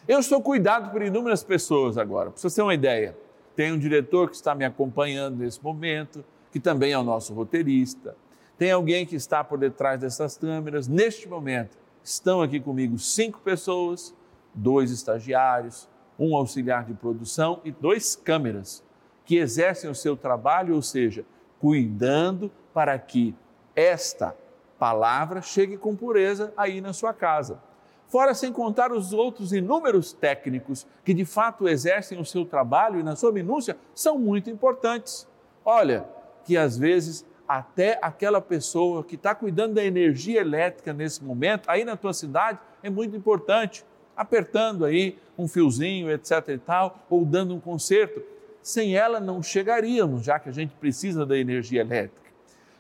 Eu 0.08 0.24
sou 0.24 0.41
cuidado 0.41 0.89
por 0.89 1.03
inúmeras 1.03 1.44
pessoas 1.44 2.00
agora. 2.00 2.32
Para 2.32 2.41
você 2.41 2.56
ter 2.56 2.63
uma 2.63 2.74
ideia, 2.74 3.15
tem 3.56 3.72
um 3.72 3.77
diretor 3.77 4.27
que 4.27 4.36
está 4.36 4.56
me 4.56 4.65
acompanhando 4.65 5.38
nesse 5.38 5.63
momento, 5.63 6.25
que 6.51 6.60
também 6.60 6.94
é 6.94 6.98
o 6.98 7.03
nosso 7.03 7.32
roteirista. 7.36 8.15
Tem 8.58 8.72
alguém 8.72 9.06
que 9.06 9.15
está 9.15 9.44
por 9.44 9.60
detrás 9.60 10.00
dessas 10.00 10.36
câmeras. 10.36 10.88
Neste 10.88 11.29
momento, 11.29 11.77
estão 12.03 12.41
aqui 12.41 12.60
comigo 12.60 12.98
cinco 12.98 13.39
pessoas, 13.41 14.15
dois 14.51 14.89
estagiários, 14.89 15.88
um 16.20 16.36
auxiliar 16.36 16.86
de 16.86 16.94
produção 16.94 17.62
e 17.64 17.72
dois 17.72 18.16
câmeras 18.16 18.84
que 19.26 19.38
exercem 19.38 19.90
o 19.90 19.96
seu 19.96 20.16
trabalho, 20.16 20.76
ou 20.76 20.82
seja, 20.82 21.26
cuidando 21.60 22.52
para 22.74 22.98
que 22.98 23.36
esta 23.76 24.36
palavra 24.80 25.42
chegue 25.42 25.78
com 25.78 25.96
pureza 25.96 26.54
aí 26.56 26.80
na 26.82 26.94
sua 26.94 27.14
casa. 27.14 27.60
Fora 28.08 28.34
sem 28.34 28.54
contar 28.54 28.92
os 28.92 29.12
outros 29.12 29.52
inúmeros 29.52 30.14
técnicos 30.14 30.88
que 31.04 31.14
de 31.14 31.26
fato 31.26 31.68
exercem 31.68 32.20
o 32.20 32.26
seu 32.26 32.46
trabalho 32.46 33.00
e 33.00 33.04
na 33.04 33.16
sua 33.16 33.32
minúcia 33.34 33.76
são 33.94 34.18
muito 34.18 34.50
importantes. 34.50 35.28
Olha, 35.66 36.08
que 36.46 36.56
às 36.56 36.78
vezes 36.78 37.26
até 37.48 38.00
aquela 38.02 38.42
pessoa 38.42 39.04
que 39.04 39.16
está 39.16 39.34
cuidando 39.34 39.76
da 39.76 39.84
energia 39.84 40.42
elétrica 40.42 40.94
nesse 40.94 41.24
momento, 41.24 41.70
aí 41.70 41.84
na 41.86 41.96
tua 41.96 42.14
cidade, 42.14 42.60
é 42.84 42.90
muito 42.90 43.16
importante, 43.16 43.86
apertando 44.18 44.84
aí 44.84 45.18
um 45.38 45.48
fiozinho, 45.48 46.10
etc 46.12 46.50
e 46.50 46.58
tal, 46.58 47.06
ou 47.10 47.24
dando 47.24 47.54
um 47.54 47.60
conserto. 47.60 48.22
Sem 48.64 48.98
ela 48.98 49.20
não 49.20 49.42
chegaríamos, 49.44 50.24
já 50.24 50.40
que 50.40 50.50
a 50.50 50.52
gente 50.52 50.74
precisa 50.74 51.26
da 51.26 51.38
energia 51.38 51.82
elétrica. 51.82 52.28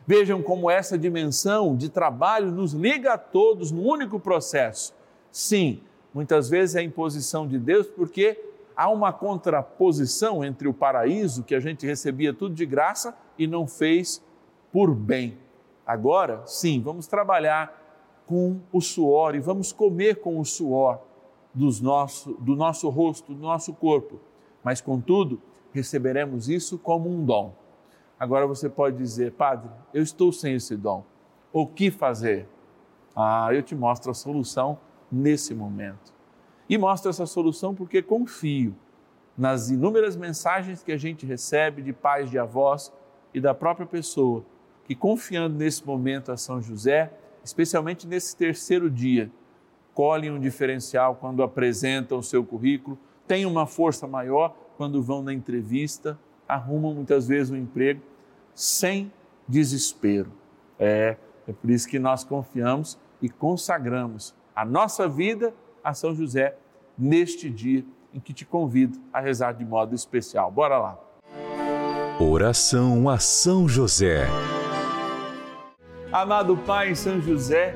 Vejam 0.05 0.41
como 0.41 0.71
essa 0.71 0.97
dimensão 0.97 1.75
de 1.75 1.89
trabalho 1.89 2.51
nos 2.51 2.73
liga 2.73 3.13
a 3.13 3.17
todos 3.17 3.71
num 3.71 3.85
único 3.85 4.19
processo. 4.19 4.93
Sim, 5.31 5.81
muitas 6.13 6.49
vezes 6.49 6.75
é 6.75 6.79
a 6.79 6.83
imposição 6.83 7.47
de 7.47 7.59
Deus, 7.59 7.87
porque 7.87 8.39
há 8.75 8.89
uma 8.89 9.13
contraposição 9.13 10.43
entre 10.43 10.67
o 10.67 10.73
paraíso, 10.73 11.43
que 11.43 11.53
a 11.53 11.59
gente 11.59 11.85
recebia 11.85 12.33
tudo 12.33 12.55
de 12.55 12.65
graça 12.65 13.15
e 13.37 13.45
não 13.45 13.67
fez 13.67 14.21
por 14.71 14.93
bem. 14.93 15.37
Agora, 15.85 16.41
sim, 16.45 16.81
vamos 16.81 17.07
trabalhar 17.07 17.85
com 18.25 18.59
o 18.73 18.81
suor 18.81 19.35
e 19.35 19.39
vamos 19.39 19.71
comer 19.71 20.17
com 20.17 20.39
o 20.39 20.45
suor 20.45 20.99
dos 21.53 21.81
nosso, 21.81 22.33
do 22.33 22.55
nosso 22.55 22.89
rosto, 22.89 23.33
do 23.33 23.41
nosso 23.41 23.73
corpo. 23.73 24.19
Mas, 24.63 24.81
contudo, 24.81 25.41
receberemos 25.71 26.49
isso 26.49 26.77
como 26.77 27.09
um 27.09 27.23
dom 27.23 27.53
Agora 28.19 28.47
você 28.47 28.67
pode 28.67 28.97
dizer, 28.97 29.33
Padre, 29.33 29.69
eu 29.93 30.01
estou 30.01 30.31
sem 30.31 30.55
esse 30.55 30.75
dom. 30.75 31.05
O 31.53 31.67
que 31.67 31.91
fazer? 31.91 32.47
Ah, 33.15 33.49
eu 33.51 33.61
te 33.61 33.75
mostro 33.75 34.09
a 34.09 34.13
solução 34.13 34.79
nesse 35.11 35.53
momento. 35.53 36.13
E 36.67 36.77
mostro 36.77 37.09
essa 37.09 37.25
solução 37.25 37.75
porque 37.75 38.01
confio 38.01 38.75
nas 39.37 39.69
inúmeras 39.69 40.15
mensagens 40.15 40.81
que 40.81 40.91
a 40.91 40.97
gente 40.97 41.25
recebe 41.25 41.83
de 41.83 41.93
pais, 41.93 42.29
de 42.29 42.39
avós 42.39 42.91
e 43.33 43.39
da 43.39 43.53
própria 43.53 43.85
pessoa, 43.85 44.43
que 44.83 44.95
confiando 44.95 45.55
nesse 45.55 45.85
momento 45.85 46.31
a 46.31 46.37
São 46.37 46.59
José, 46.59 47.13
especialmente 47.43 48.07
nesse 48.07 48.35
terceiro 48.35 48.89
dia, 48.89 49.31
colhem 49.97 50.29
um 50.29 50.39
diferencial 50.39 51.15
quando 51.15 51.41
apresentam 51.41 52.19
o 52.19 52.23
seu 52.23 52.43
currículo, 52.43 52.99
têm 53.27 53.47
uma 53.47 53.65
força 53.65 54.05
maior 54.05 54.55
quando 54.77 55.01
vão 55.01 55.23
na 55.23 55.33
entrevista 55.33 56.19
arrumam 56.47 56.93
muitas 56.93 57.27
vezes 57.27 57.51
um 57.51 57.55
emprego 57.55 57.99
sem 58.53 59.11
desespero. 59.47 60.31
É, 60.77 61.17
é 61.47 61.51
por 61.51 61.71
isso 61.71 61.87
que 61.87 61.97
nós 61.97 62.23
confiamos 62.23 62.95
e 63.19 63.27
consagramos 63.27 64.35
a 64.55 64.63
nossa 64.63 65.09
vida 65.09 65.51
a 65.83 65.95
São 65.95 66.13
José 66.13 66.55
neste 66.95 67.49
dia 67.49 67.83
em 68.13 68.19
que 68.19 68.33
te 68.33 68.45
convido 68.45 68.99
a 69.11 69.19
rezar 69.19 69.53
de 69.53 69.65
modo 69.65 69.95
especial. 69.95 70.51
Bora 70.51 70.77
lá. 70.77 70.99
Oração 72.19 73.09
a 73.09 73.17
São 73.17 73.67
José. 73.67 74.27
Amado 76.11 76.55
Pai 76.55 76.93
São 76.93 77.19
José, 77.19 77.75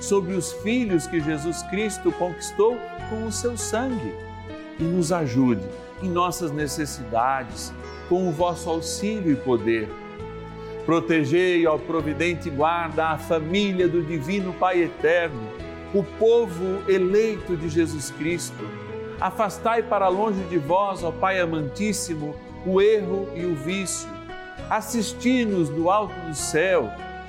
sobre 0.00 0.34
os 0.34 0.52
filhos 0.52 1.06
que 1.06 1.20
Jesus 1.20 1.62
Cristo 1.64 2.10
conquistou 2.10 2.76
com 3.08 3.26
o 3.26 3.32
seu 3.32 3.56
sangue 3.56 4.14
e 4.78 4.82
nos 4.82 5.12
ajude 5.12 5.62
em 6.02 6.08
nossas 6.08 6.50
necessidades 6.50 7.72
com 8.08 8.28
o 8.28 8.32
vosso 8.32 8.68
auxílio 8.68 9.32
e 9.32 9.36
poder. 9.36 9.88
Protegei, 10.84 11.66
ó 11.66 11.78
providente 11.78 12.50
guarda, 12.50 13.08
a 13.08 13.18
família 13.18 13.86
do 13.86 14.02
Divino 14.02 14.52
Pai 14.54 14.82
Eterno, 14.82 15.48
o 15.94 16.02
povo 16.02 16.82
eleito 16.90 17.56
de 17.56 17.68
Jesus 17.68 18.10
Cristo. 18.10 18.64
Afastai 19.20 19.82
para 19.82 20.08
longe 20.08 20.42
de 20.44 20.58
vós, 20.58 21.04
ó 21.04 21.12
Pai 21.12 21.38
amantíssimo, 21.38 22.34
o 22.66 22.80
erro 22.80 23.28
e 23.34 23.44
o 23.44 23.54
vício. 23.54 24.08
Assisti-nos 24.68 25.68
do 25.68 25.90
alto 25.90 26.14
do 26.26 26.34
céu, 26.34 26.90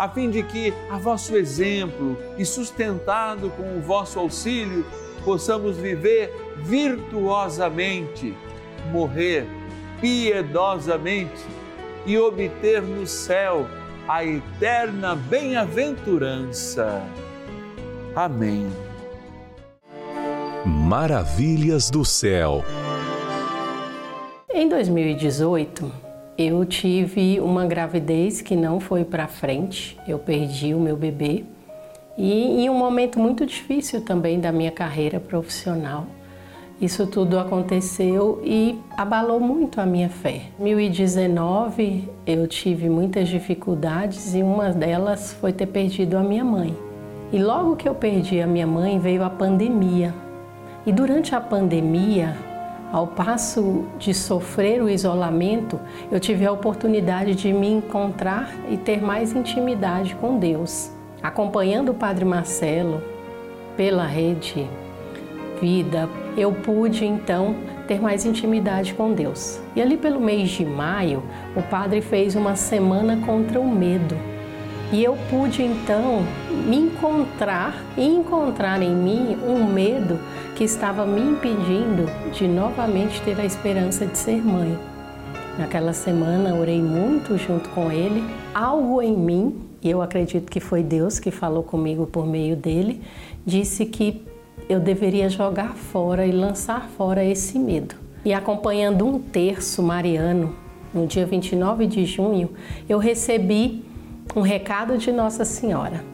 a 0.00 0.08
fim 0.08 0.30
de 0.30 0.42
que, 0.42 0.72
a 0.88 0.96
vosso 0.96 1.36
exemplo 1.36 2.16
e 2.38 2.44
sustentado 2.46 3.50
com 3.50 3.76
o 3.76 3.82
vosso 3.82 4.18
auxílio, 4.18 4.86
possamos 5.26 5.76
viver 5.76 6.32
virtuosamente, 6.56 8.34
morrer 8.90 9.46
piedosamente 10.00 11.44
e 12.06 12.16
obter 12.16 12.80
no 12.80 13.06
céu 13.06 13.68
a 14.08 14.24
eterna 14.24 15.14
bem-aventurança. 15.14 17.02
Amém. 18.16 18.72
Maravilhas 20.64 21.90
do 21.90 22.06
céu. 22.06 22.64
Em 24.50 24.66
2018, 24.66 26.09
eu 26.40 26.64
tive 26.64 27.38
uma 27.38 27.66
gravidez 27.66 28.40
que 28.40 28.56
não 28.56 28.80
foi 28.80 29.04
para 29.04 29.28
frente. 29.28 29.98
Eu 30.08 30.18
perdi 30.18 30.72
o 30.74 30.80
meu 30.80 30.96
bebê 30.96 31.44
e 32.16 32.62
em 32.62 32.70
um 32.70 32.78
momento 32.78 33.18
muito 33.18 33.44
difícil 33.44 34.00
também 34.00 34.40
da 34.40 34.50
minha 34.50 34.70
carreira 34.70 35.20
profissional. 35.20 36.06
Isso 36.80 37.06
tudo 37.06 37.38
aconteceu 37.38 38.40
e 38.42 38.78
abalou 38.96 39.38
muito 39.38 39.82
a 39.82 39.84
minha 39.84 40.08
fé. 40.08 40.44
Em 40.58 40.72
2019 40.72 42.08
eu 42.26 42.46
tive 42.48 42.88
muitas 42.88 43.28
dificuldades 43.28 44.34
e 44.34 44.42
uma 44.42 44.70
delas 44.70 45.34
foi 45.34 45.52
ter 45.52 45.66
perdido 45.66 46.16
a 46.16 46.22
minha 46.22 46.44
mãe. 46.44 46.74
E 47.30 47.38
logo 47.38 47.76
que 47.76 47.86
eu 47.86 47.94
perdi 47.94 48.40
a 48.40 48.46
minha 48.46 48.66
mãe 48.66 48.98
veio 48.98 49.22
a 49.22 49.28
pandemia. 49.28 50.14
E 50.86 50.92
durante 50.92 51.34
a 51.34 51.40
pandemia, 51.40 52.34
ao 52.92 53.06
passo 53.06 53.84
de 53.98 54.12
sofrer 54.12 54.82
o 54.82 54.88
isolamento, 54.88 55.78
eu 56.10 56.18
tive 56.18 56.44
a 56.44 56.52
oportunidade 56.52 57.34
de 57.34 57.52
me 57.52 57.68
encontrar 57.68 58.52
e 58.68 58.76
ter 58.76 59.00
mais 59.00 59.32
intimidade 59.32 60.14
com 60.16 60.38
Deus. 60.38 60.90
Acompanhando 61.22 61.90
o 61.90 61.94
Padre 61.94 62.24
Marcelo 62.24 63.02
pela 63.76 64.06
rede 64.06 64.68
vida, 65.60 66.08
eu 66.36 66.52
pude 66.52 67.04
então 67.04 67.54
ter 67.86 68.00
mais 68.00 68.24
intimidade 68.24 68.94
com 68.94 69.12
Deus. 69.12 69.60
E 69.76 69.82
ali 69.82 69.96
pelo 69.96 70.20
mês 70.20 70.48
de 70.50 70.64
maio, 70.64 71.22
o 71.54 71.62
padre 71.62 72.00
fez 72.00 72.34
uma 72.34 72.56
semana 72.56 73.18
contra 73.26 73.60
o 73.60 73.68
medo. 73.68 74.16
E 74.92 75.04
eu 75.04 75.16
pude 75.28 75.62
então 75.62 76.24
me 76.66 76.76
encontrar 76.76 77.80
e 77.96 78.04
encontrar 78.04 78.82
em 78.82 78.92
mim 78.92 79.36
um 79.46 79.64
medo 79.64 80.18
que 80.56 80.64
estava 80.64 81.06
me 81.06 81.20
impedindo 81.20 82.06
de 82.32 82.48
novamente 82.48 83.20
ter 83.22 83.38
a 83.38 83.44
esperança 83.44 84.04
de 84.04 84.18
ser 84.18 84.44
mãe. 84.44 84.76
Naquela 85.56 85.92
semana 85.92 86.56
orei 86.56 86.82
muito 86.82 87.38
junto 87.38 87.68
com 87.68 87.92
ele. 87.92 88.24
Algo 88.52 89.00
em 89.00 89.16
mim, 89.16 89.60
e 89.80 89.88
eu 89.88 90.02
acredito 90.02 90.50
que 90.50 90.58
foi 90.58 90.82
Deus 90.82 91.20
que 91.20 91.30
falou 91.30 91.62
comigo 91.62 92.04
por 92.06 92.26
meio 92.26 92.56
dele, 92.56 93.00
disse 93.46 93.86
que 93.86 94.26
eu 94.68 94.80
deveria 94.80 95.28
jogar 95.28 95.74
fora 95.74 96.26
e 96.26 96.32
lançar 96.32 96.88
fora 96.96 97.24
esse 97.24 97.60
medo. 97.60 97.94
E 98.24 98.32
acompanhando 98.32 99.06
um 99.06 99.20
terço 99.20 99.82
mariano, 99.82 100.54
no 100.92 101.06
dia 101.06 101.24
29 101.24 101.86
de 101.86 102.04
junho, 102.04 102.50
eu 102.88 102.98
recebi 102.98 103.84
um 104.34 104.42
recado 104.42 104.96
de 104.96 105.10
Nossa 105.10 105.44
Senhora. 105.44 106.04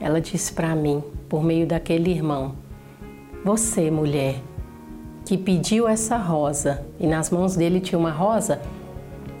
Ela 0.00 0.20
disse 0.20 0.52
para 0.52 0.74
mim, 0.74 1.02
por 1.28 1.42
meio 1.42 1.66
daquele 1.66 2.10
irmão: 2.10 2.54
Você, 3.44 3.90
mulher, 3.90 4.36
que 5.24 5.36
pediu 5.36 5.88
essa 5.88 6.16
rosa, 6.16 6.86
e 6.98 7.06
nas 7.06 7.30
mãos 7.30 7.56
dele 7.56 7.80
tinha 7.80 7.98
uma 7.98 8.10
rosa, 8.10 8.60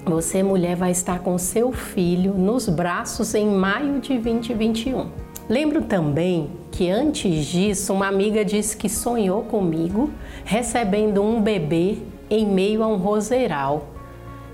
você, 0.04 0.42
mulher, 0.42 0.76
vai 0.76 0.90
estar 0.90 1.20
com 1.20 1.38
seu 1.38 1.72
filho 1.72 2.34
nos 2.34 2.68
braços 2.68 3.34
em 3.34 3.48
maio 3.48 4.00
de 4.00 4.18
2021. 4.18 5.06
Lembro 5.48 5.82
também 5.82 6.50
que 6.70 6.90
antes 6.90 7.46
disso, 7.46 7.92
uma 7.92 8.08
amiga 8.08 8.44
disse 8.44 8.76
que 8.76 8.88
sonhou 8.88 9.42
comigo 9.42 10.10
recebendo 10.44 11.22
um 11.22 11.40
bebê 11.40 11.98
em 12.28 12.46
meio 12.46 12.82
a 12.82 12.86
um 12.86 12.96
roseiral. 12.96 13.93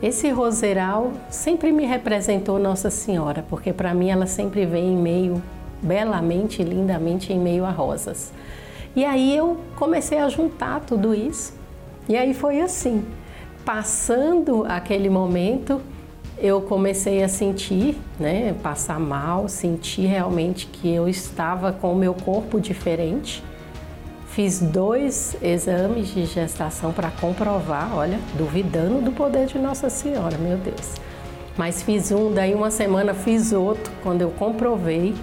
Esse 0.02 0.30
roseiral 0.30 1.12
sempre 1.28 1.70
me 1.72 1.84
representou 1.84 2.58
Nossa 2.58 2.88
Senhora, 2.88 3.44
porque 3.50 3.70
para 3.70 3.92
mim 3.92 4.08
ela 4.08 4.26
sempre 4.26 4.64
vem 4.64 4.94
em 4.94 4.96
meio, 4.96 5.42
belamente, 5.82 6.62
lindamente, 6.62 7.34
em 7.34 7.38
meio 7.38 7.66
a 7.66 7.70
rosas. 7.70 8.32
E 8.96 9.04
aí 9.04 9.36
eu 9.36 9.58
comecei 9.76 10.18
a 10.18 10.28
juntar 10.30 10.80
tudo 10.80 11.14
isso. 11.14 11.52
E 12.08 12.16
aí 12.16 12.32
foi 12.32 12.62
assim, 12.62 13.04
passando 13.62 14.64
aquele 14.66 15.10
momento, 15.10 15.82
eu 16.38 16.62
comecei 16.62 17.22
a 17.22 17.28
sentir, 17.28 17.98
né, 18.18 18.54
passar 18.62 18.98
mal, 18.98 19.48
sentir 19.48 20.06
realmente 20.06 20.66
que 20.66 20.90
eu 20.90 21.10
estava 21.10 21.74
com 21.74 21.92
o 21.92 21.96
meu 21.96 22.14
corpo 22.14 22.58
diferente. 22.58 23.44
Fiz 24.30 24.60
dois 24.60 25.36
exames 25.42 26.08
de 26.14 26.24
gestação 26.24 26.92
para 26.92 27.10
comprovar, 27.10 27.96
olha, 27.96 28.18
duvidando 28.38 29.02
do 29.02 29.10
poder 29.10 29.46
de 29.46 29.58
Nossa 29.58 29.90
Senhora, 29.90 30.38
meu 30.38 30.56
Deus. 30.56 30.94
Mas 31.56 31.82
fiz 31.82 32.12
um, 32.12 32.32
daí 32.32 32.54
uma 32.54 32.70
semana 32.70 33.12
fiz 33.12 33.52
outro. 33.52 33.92
Quando 34.04 34.22
eu 34.22 34.30
comprovei, 34.30 35.14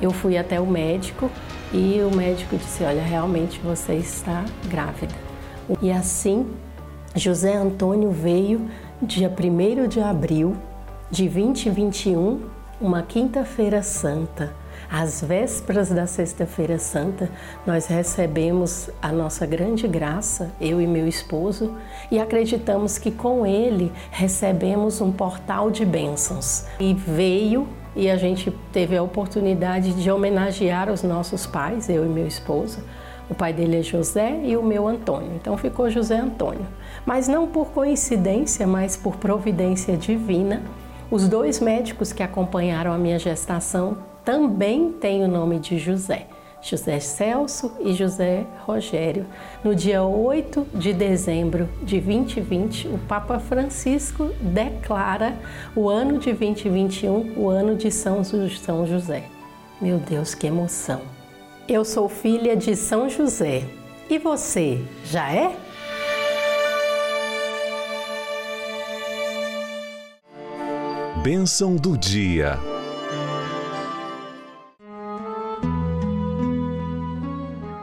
eu 0.00 0.12
fui 0.12 0.38
até 0.38 0.60
o 0.60 0.66
médico 0.66 1.28
e 1.72 2.00
o 2.02 2.14
médico 2.14 2.56
disse: 2.56 2.84
Olha, 2.84 3.02
realmente 3.02 3.58
você 3.60 3.94
está 3.94 4.44
grávida. 4.68 5.14
E 5.82 5.90
assim, 5.90 6.46
José 7.16 7.56
Antônio 7.56 8.12
veio 8.12 8.70
dia 9.02 9.28
1 9.28 9.88
de 9.88 10.00
abril 10.00 10.56
de 11.10 11.28
2021, 11.28 12.40
uma 12.80 13.02
quinta-feira 13.02 13.82
santa. 13.82 14.61
Às 14.92 15.22
vésperas 15.22 15.88
da 15.88 16.06
Sexta-feira 16.06 16.78
Santa, 16.78 17.30
nós 17.66 17.86
recebemos 17.86 18.90
a 19.00 19.10
nossa 19.10 19.46
grande 19.46 19.88
graça, 19.88 20.52
eu 20.60 20.82
e 20.82 20.86
meu 20.86 21.08
esposo, 21.08 21.74
e 22.10 22.18
acreditamos 22.18 22.98
que 22.98 23.10
com 23.10 23.46
ele 23.46 23.90
recebemos 24.10 25.00
um 25.00 25.10
portal 25.10 25.70
de 25.70 25.86
bênçãos. 25.86 26.66
E 26.78 26.92
veio 26.92 27.66
e 27.96 28.10
a 28.10 28.16
gente 28.16 28.50
teve 28.70 28.94
a 28.94 29.02
oportunidade 29.02 29.94
de 29.94 30.10
homenagear 30.10 30.90
os 30.90 31.02
nossos 31.02 31.46
pais, 31.46 31.88
eu 31.88 32.04
e 32.04 32.08
meu 32.08 32.26
esposo. 32.26 32.80
O 33.30 33.34
pai 33.34 33.54
dele 33.54 33.78
é 33.78 33.82
José 33.82 34.40
e 34.44 34.58
o 34.58 34.62
meu 34.62 34.86
Antônio. 34.86 35.32
Então 35.36 35.56
ficou 35.56 35.88
José 35.88 36.16
Antônio 36.16 36.66
mas 37.04 37.28
não 37.28 37.48
por 37.48 37.68
coincidência, 37.68 38.66
mas 38.66 38.96
por 38.96 39.16
providência 39.16 39.96
divina. 39.96 40.62
Os 41.10 41.28
dois 41.28 41.60
médicos 41.60 42.12
que 42.12 42.22
acompanharam 42.22 42.92
a 42.92 42.98
minha 42.98 43.18
gestação 43.18 43.98
também 44.24 44.92
têm 44.92 45.24
o 45.24 45.28
nome 45.28 45.58
de 45.58 45.78
José. 45.78 46.26
José 46.62 47.00
Celso 47.00 47.72
e 47.80 47.92
José 47.92 48.46
Rogério. 48.60 49.26
No 49.64 49.74
dia 49.74 50.04
8 50.04 50.68
de 50.74 50.92
dezembro 50.92 51.68
de 51.82 52.00
2020, 52.00 52.86
o 52.86 52.98
Papa 52.98 53.40
Francisco 53.40 54.30
declara 54.40 55.36
o 55.74 55.88
ano 55.88 56.18
de 56.18 56.32
2021 56.32 57.34
o 57.36 57.48
ano 57.48 57.74
de 57.74 57.90
São 57.90 58.22
José. 58.86 59.24
Meu 59.80 59.98
Deus, 59.98 60.34
que 60.34 60.46
emoção! 60.46 61.00
Eu 61.68 61.84
sou 61.84 62.08
filha 62.08 62.56
de 62.56 62.76
São 62.76 63.08
José. 63.08 63.64
E 64.08 64.18
você, 64.18 64.80
já 65.04 65.32
é? 65.32 65.56
Bênção 71.24 71.74
do 71.74 71.96
dia. 71.96 72.71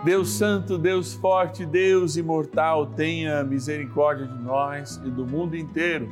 Deus 0.10 0.30
Santo, 0.30 0.76
Deus 0.76 1.13
Forte, 1.13 1.67
Deus 1.67 2.17
Imortal, 2.17 2.88
tenha 2.88 3.43
misericórdia 3.43 4.26
de 4.26 4.39
nós 4.39 5.00
e 5.06 5.12
do 5.12 5.24
mundo 5.24 5.56
inteiro. 5.56 6.10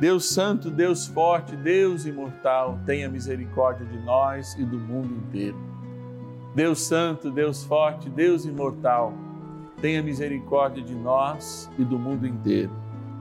Deus 0.00 0.24
Santo, 0.30 0.70
Deus 0.70 1.08
Forte, 1.08 1.54
Deus 1.54 2.06
Imortal, 2.06 2.78
tenha 2.86 3.10
misericórdia 3.10 3.84
de 3.84 3.98
nós 3.98 4.56
e 4.58 4.64
do 4.64 4.78
mundo 4.78 5.12
inteiro. 5.12 5.58
Deus 6.54 6.80
Santo, 6.80 7.30
Deus 7.30 7.62
Forte, 7.62 8.08
Deus 8.08 8.46
Imortal, 8.46 9.12
tenha 9.82 10.02
misericórdia 10.02 10.82
de 10.82 10.94
nós 10.94 11.70
e 11.78 11.84
do 11.84 11.98
mundo 11.98 12.26
inteiro. 12.26 12.72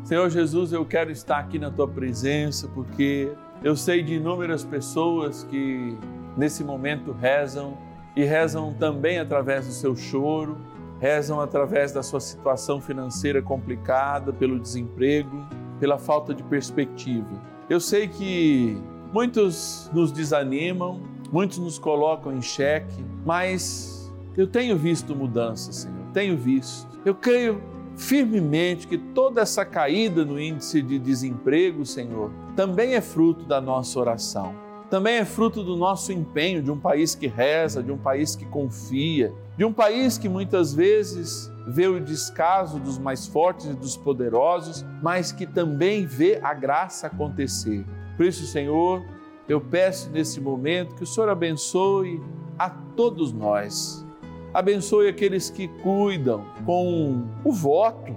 Senhor 0.06 0.30
Jesus, 0.30 0.72
eu 0.72 0.86
quero 0.86 1.12
estar 1.12 1.40
aqui 1.40 1.60
na 1.60 1.70
tua 1.70 1.90
presença 1.90 2.66
porque 2.70 3.30
eu 3.62 3.76
sei 3.76 4.02
de 4.02 4.14
inúmeras 4.14 4.64
pessoas 4.64 5.44
que 5.44 5.98
nesse 6.38 6.64
momento 6.64 7.12
rezam 7.12 7.91
e 8.16 8.24
rezam 8.24 8.74
também 8.74 9.20
através 9.20 9.68
do 9.68 9.74
seu 9.74 9.96
choro, 9.96 10.58
rezam 11.00 11.40
através 11.40 11.92
da 11.92 12.04
sua 12.04 12.20
situação 12.20 12.80
financeira 12.80 13.42
complicada, 13.42 14.32
pelo 14.32 14.60
desemprego, 14.60 15.46
pela 15.80 15.98
falta 15.98 16.34
de 16.34 16.44
perspectiva. 16.44 17.42
Eu 17.70 17.80
sei 17.80 18.08
que 18.08 18.78
muitos 19.12 19.90
nos 19.94 20.12
desanimam, 20.12 21.02
muitos 21.32 21.58
nos 21.58 21.80
colocam 21.80 22.32
em 22.36 22.42
xeque, 22.42 23.04
mas 23.26 24.14
eu 24.38 24.46
tenho 24.46 24.78
visto 24.78 25.16
mudança, 25.16 25.72
Senhor, 25.72 26.06
tenho 26.14 26.38
visto. 26.38 26.88
Eu 27.04 27.16
creio 27.16 27.62
firmemente 27.96 28.88
que 28.88 28.98
toda 28.98 29.42
essa 29.42 29.66
caída 29.66 30.24
no 30.24 30.40
índice 30.40 30.82
de 30.82 30.98
desemprego, 31.00 31.86
Senhor, 31.86 32.32
também 32.56 32.96
é 32.96 33.02
fruto 33.02 33.46
da 33.46 33.60
nossa 33.60 34.00
oração. 34.00 34.54
Também 34.92 35.16
é 35.16 35.26
fruto 35.26 35.64
do 35.64 35.76
nosso 35.76 36.12
empenho 36.12 36.62
de 36.62 36.70
um 36.70 36.78
país 36.78 37.16
que 37.16 37.26
reza, 37.26 37.82
de 37.82 37.92
um 37.92 37.98
país 37.98 38.36
que 38.36 38.46
confia, 38.46 39.34
de 39.58 39.66
um 39.66 39.74
país 39.74 40.20
que 40.20 40.30
muitas 40.30 40.72
vezes 40.74 41.52
vê 41.66 41.88
o 41.88 42.00
descaso 42.00 42.80
dos 42.80 43.00
mais 43.00 43.26
fortes 43.26 43.66
e 43.66 43.74
dos 43.74 43.98
poderosos, 43.98 44.86
mas 45.02 45.32
que 45.32 45.48
também 45.48 46.06
vê 46.06 46.40
a 46.44 46.54
graça 46.54 47.08
acontecer. 47.08 47.84
Por 48.16 48.28
isso, 48.28 48.46
Senhor, 48.46 49.04
eu 49.50 49.60
peço 49.60 50.12
nesse 50.12 50.40
momento 50.40 50.94
que 50.94 51.04
o 51.04 51.08
Senhor 51.08 51.30
abençoe 51.30 52.22
a 52.60 52.70
todos 52.70 53.34
nós 53.34 54.06
Abençoe 54.54 55.08
aqueles 55.08 55.50
que 55.50 55.70
cuidam 55.70 56.46
com 56.66 57.26
o 57.42 57.54
voto, 57.54 58.14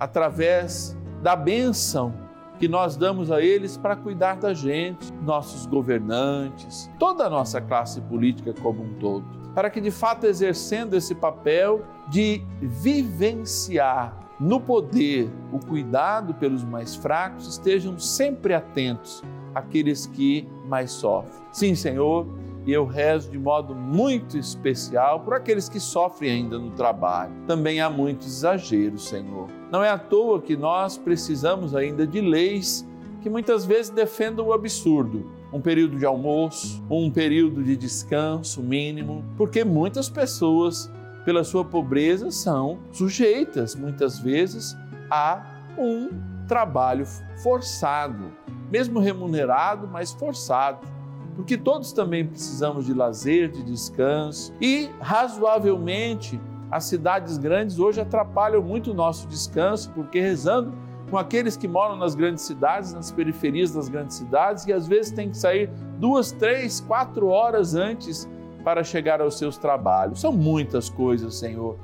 através 0.00 0.96
da 1.22 1.36
bênção 1.36 2.14
que 2.58 2.68
nós 2.68 2.96
damos 2.96 3.30
a 3.30 3.40
eles 3.40 3.76
para 3.76 3.96
cuidar 3.96 4.36
da 4.36 4.54
gente, 4.54 5.12
nossos 5.22 5.66
governantes, 5.66 6.90
toda 6.98 7.26
a 7.26 7.30
nossa 7.30 7.60
classe 7.60 8.00
política 8.02 8.54
como 8.62 8.82
um 8.82 8.94
todo, 8.94 9.24
para 9.54 9.70
que 9.70 9.80
de 9.80 9.90
fato 9.90 10.26
exercendo 10.26 10.94
esse 10.94 11.14
papel 11.14 11.84
de 12.08 12.42
vivenciar 12.60 14.24
no 14.38 14.60
poder 14.60 15.30
o 15.52 15.58
cuidado 15.58 16.34
pelos 16.34 16.64
mais 16.64 16.94
fracos, 16.94 17.46
estejam 17.46 17.98
sempre 17.98 18.52
atentos 18.52 19.22
àqueles 19.54 20.06
que 20.06 20.48
mais 20.66 20.90
sofrem. 20.90 21.42
Sim, 21.52 21.74
Senhor, 21.74 22.26
e 22.66 22.72
eu 22.72 22.86
rezo 22.86 23.30
de 23.30 23.38
modo 23.38 23.74
muito 23.74 24.38
especial 24.38 25.20
por 25.20 25.34
aqueles 25.34 25.68
que 25.68 25.78
sofrem 25.78 26.30
ainda 26.30 26.58
no 26.58 26.70
trabalho. 26.70 27.32
Também 27.46 27.80
há 27.80 27.90
muitos 27.90 28.26
exageros, 28.26 29.08
Senhor. 29.08 29.48
Não 29.70 29.82
é 29.82 29.90
à 29.90 29.98
toa 29.98 30.40
que 30.40 30.56
nós 30.56 30.96
precisamos 30.96 31.74
ainda 31.74 32.06
de 32.06 32.20
leis 32.20 32.86
que 33.20 33.28
muitas 33.28 33.64
vezes 33.64 33.90
defendam 33.90 34.46
o 34.46 34.52
absurdo. 34.52 35.30
Um 35.52 35.60
período 35.60 35.98
de 35.98 36.04
almoço, 36.04 36.82
um 36.90 37.10
período 37.10 37.62
de 37.62 37.76
descanso 37.76 38.62
mínimo, 38.62 39.24
porque 39.36 39.64
muitas 39.64 40.08
pessoas, 40.08 40.90
pela 41.24 41.44
sua 41.44 41.64
pobreza, 41.64 42.30
são 42.30 42.78
sujeitas 42.92 43.74
muitas 43.74 44.18
vezes 44.18 44.76
a 45.10 45.42
um 45.78 46.10
trabalho 46.48 47.06
forçado, 47.42 48.32
mesmo 48.70 48.98
remunerado, 48.98 49.86
mas 49.86 50.12
forçado 50.12 50.86
porque 51.34 51.56
todos 51.56 51.92
também 51.92 52.26
precisamos 52.26 52.86
de 52.86 52.94
lazer, 52.94 53.50
de 53.50 53.62
descanso 53.62 54.52
e, 54.60 54.88
razoavelmente, 55.00 56.40
as 56.70 56.84
cidades 56.84 57.38
grandes 57.38 57.78
hoje 57.78 58.00
atrapalham 58.00 58.62
muito 58.62 58.90
o 58.90 58.94
nosso 58.94 59.26
descanso, 59.28 59.90
porque 59.92 60.20
rezando 60.20 60.72
com 61.10 61.18
aqueles 61.18 61.56
que 61.56 61.68
moram 61.68 61.96
nas 61.96 62.14
grandes 62.14 62.44
cidades, 62.44 62.92
nas 62.94 63.12
periferias 63.12 63.72
das 63.72 63.88
grandes 63.88 64.16
cidades, 64.16 64.66
e 64.66 64.72
às 64.72 64.86
vezes 64.86 65.12
tem 65.12 65.30
que 65.30 65.36
sair 65.36 65.70
duas, 65.98 66.32
três, 66.32 66.80
quatro 66.80 67.28
horas 67.28 67.74
antes 67.74 68.28
para 68.64 68.82
chegar 68.82 69.20
aos 69.20 69.38
seus 69.38 69.56
trabalhos. 69.56 70.20
São 70.20 70.32
muitas 70.32 70.88
coisas, 70.88 71.34
Senhor, 71.36 71.76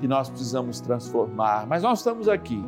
que 0.00 0.06
nós 0.06 0.28
precisamos 0.28 0.80
transformar, 0.80 1.66
mas 1.66 1.82
nós 1.82 1.98
estamos 1.98 2.28
aqui. 2.28 2.62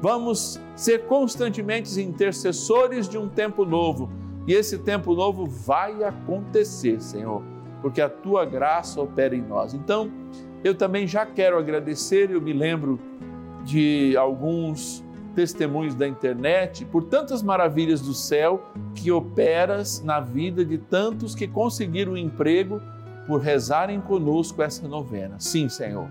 Vamos 0.00 0.58
ser 0.74 1.06
constantemente 1.06 2.00
intercessores 2.00 3.06
de 3.06 3.18
um 3.18 3.28
tempo 3.28 3.66
novo 3.66 4.08
e 4.46 4.54
esse 4.54 4.78
tempo 4.78 5.14
novo 5.14 5.46
vai 5.46 6.02
acontecer, 6.02 7.00
Senhor, 7.00 7.42
porque 7.82 8.00
a 8.00 8.08
tua 8.08 8.44
graça 8.44 9.00
opera 9.00 9.34
em 9.34 9.42
nós. 9.42 9.74
Então, 9.74 10.10
eu 10.62 10.74
também 10.74 11.06
já 11.06 11.24
quero 11.24 11.58
agradecer, 11.58 12.30
eu 12.30 12.40
me 12.40 12.52
lembro 12.52 12.98
de 13.64 14.16
alguns 14.16 15.04
testemunhos 15.34 15.94
da 15.94 16.06
internet, 16.06 16.84
por 16.84 17.04
tantas 17.04 17.42
maravilhas 17.42 18.00
do 18.00 18.12
céu 18.12 18.70
que 18.94 19.10
operas 19.10 20.02
na 20.02 20.20
vida 20.20 20.64
de 20.64 20.76
tantos 20.76 21.34
que 21.34 21.46
conseguiram 21.46 22.12
um 22.12 22.16
emprego 22.16 22.80
por 23.26 23.40
rezarem 23.40 24.00
conosco 24.00 24.62
essa 24.62 24.88
novena. 24.88 25.36
Sim, 25.38 25.68
Senhor, 25.68 26.08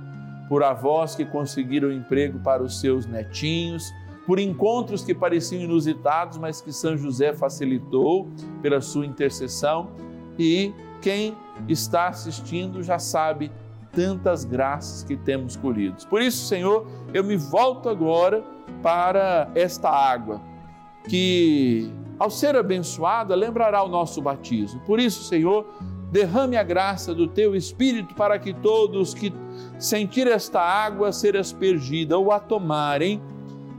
por 0.48 0.64
avós 0.64 1.16
que 1.16 1.26
conseguiram 1.26 1.92
emprego 1.92 2.40
para 2.40 2.64
os 2.64 2.80
seus 2.80 3.06
netinhos, 3.06 3.92
por 4.30 4.40
encontros 4.40 5.04
que 5.04 5.16
pareciam 5.16 5.64
inusitados, 5.64 6.38
mas 6.38 6.62
que 6.62 6.72
São 6.72 6.96
José 6.96 7.34
facilitou 7.34 8.30
pela 8.62 8.80
sua 8.80 9.04
intercessão. 9.04 9.90
E 10.38 10.72
quem 11.02 11.36
está 11.68 12.10
assistindo 12.10 12.84
já 12.84 13.00
sabe 13.00 13.52
tantas 13.92 14.46
graças 14.46 15.02
que 15.04 15.18
temos 15.18 15.56
colhidos. 15.56 16.06
Por 16.06 16.22
isso, 16.22 16.46
Senhor, 16.46 16.86
eu 17.12 17.24
me 17.24 17.36
volto 17.36 17.90
agora 17.90 18.44
para 18.84 19.50
esta 19.56 19.90
água 19.90 20.40
que, 21.10 21.92
ao 22.20 22.30
ser 22.30 22.56
abençoada, 22.56 23.34
lembrará 23.34 23.82
o 23.82 23.88
nosso 23.88 24.22
batismo. 24.22 24.80
Por 24.82 25.00
isso, 25.00 25.24
Senhor, 25.24 25.66
derrame 26.12 26.56
a 26.56 26.62
graça 26.62 27.16
do 27.16 27.28
teu 27.28 27.56
Espírito 27.56 28.14
para 28.14 28.38
que 28.38 28.54
todos 28.54 29.12
que 29.12 29.34
sentir 29.80 30.28
esta 30.28 30.62
água 30.62 31.12
ser 31.12 31.36
aspergida 31.36 32.16
ou 32.16 32.32
a 32.32 32.40
tomarem, 32.40 33.20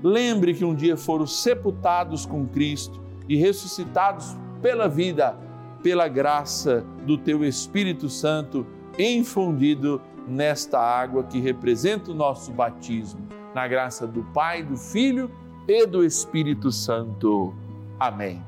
Lembre 0.02 0.54
que 0.54 0.64
um 0.64 0.74
dia 0.74 0.96
foram 0.96 1.26
sepultados 1.26 2.24
com 2.24 2.46
Cristo 2.46 3.00
e 3.28 3.36
ressuscitados 3.36 4.36
pela 4.62 4.88
vida, 4.88 5.36
pela 5.82 6.08
graça 6.08 6.84
do 7.06 7.18
teu 7.18 7.44
Espírito 7.44 8.08
Santo 8.08 8.66
infundido 8.98 10.00
nesta 10.26 10.78
água 10.80 11.24
que 11.24 11.40
representa 11.40 12.10
o 12.10 12.14
nosso 12.14 12.52
batismo, 12.52 13.20
na 13.54 13.66
graça 13.66 14.06
do 14.06 14.22
Pai, 14.32 14.62
do 14.62 14.76
Filho 14.76 15.30
e 15.68 15.86
do 15.86 16.04
Espírito 16.04 16.70
Santo. 16.72 17.54
Amém. 17.98 18.42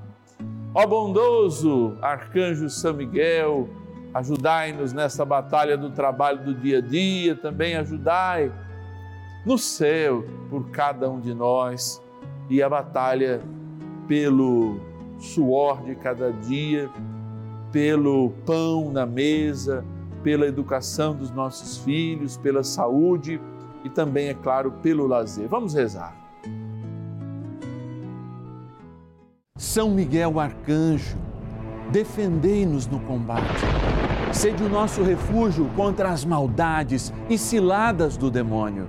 Ó 0.74 0.86
bondoso 0.86 1.96
arcanjo 2.00 2.70
São 2.70 2.94
Miguel, 2.94 3.68
ajudai-nos 4.14 4.92
nesta 4.92 5.24
batalha 5.24 5.76
do 5.76 5.90
trabalho 5.90 6.44
do 6.44 6.54
dia 6.54 6.78
a 6.78 6.80
dia, 6.80 7.34
também 7.34 7.76
ajudai 7.76 8.50
no 9.44 9.58
céu 9.58 10.24
por 10.48 10.68
cada 10.70 11.10
um 11.10 11.20
de 11.20 11.34
nós 11.34 12.02
e 12.48 12.62
a 12.62 12.68
batalha 12.68 13.42
pelo 14.06 14.80
suor 15.18 15.82
de 15.82 15.94
cada 15.94 16.32
dia, 16.32 16.90
pelo 17.70 18.30
pão 18.44 18.90
na 18.90 19.06
mesa, 19.06 19.84
pela 20.22 20.46
educação 20.46 21.14
dos 21.14 21.30
nossos 21.30 21.78
filhos, 21.78 22.36
pela 22.36 22.62
saúde 22.62 23.40
e 23.84 23.88
também, 23.88 24.28
é 24.28 24.34
claro, 24.34 24.72
pelo 24.82 25.06
lazer. 25.06 25.48
Vamos 25.48 25.74
rezar. 25.74 26.16
São 29.56 29.90
Miguel 29.90 30.38
Arcanjo, 30.38 31.16
defendei-nos 31.90 32.86
no 32.86 33.00
combate. 33.00 33.64
Sede 34.32 34.62
o 34.62 34.68
nosso 34.68 35.02
refúgio 35.02 35.68
contra 35.76 36.10
as 36.10 36.24
maldades 36.24 37.12
e 37.28 37.36
ciladas 37.36 38.16
do 38.16 38.30
demônio. 38.30 38.88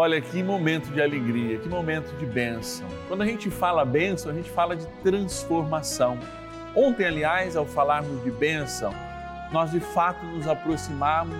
Olha 0.00 0.20
que 0.20 0.44
momento 0.44 0.92
de 0.92 1.02
alegria, 1.02 1.58
que 1.58 1.68
momento 1.68 2.16
de 2.18 2.24
bênção. 2.24 2.86
Quando 3.08 3.22
a 3.22 3.26
gente 3.26 3.50
fala 3.50 3.84
bênção, 3.84 4.30
a 4.30 4.34
gente 4.34 4.48
fala 4.48 4.76
de 4.76 4.86
transformação. 5.02 6.16
Ontem, 6.72 7.04
aliás, 7.04 7.56
ao 7.56 7.66
falarmos 7.66 8.22
de 8.22 8.30
bênção, 8.30 8.94
nós 9.50 9.72
de 9.72 9.80
fato 9.80 10.24
nos 10.24 10.46
aproximamos 10.46 11.34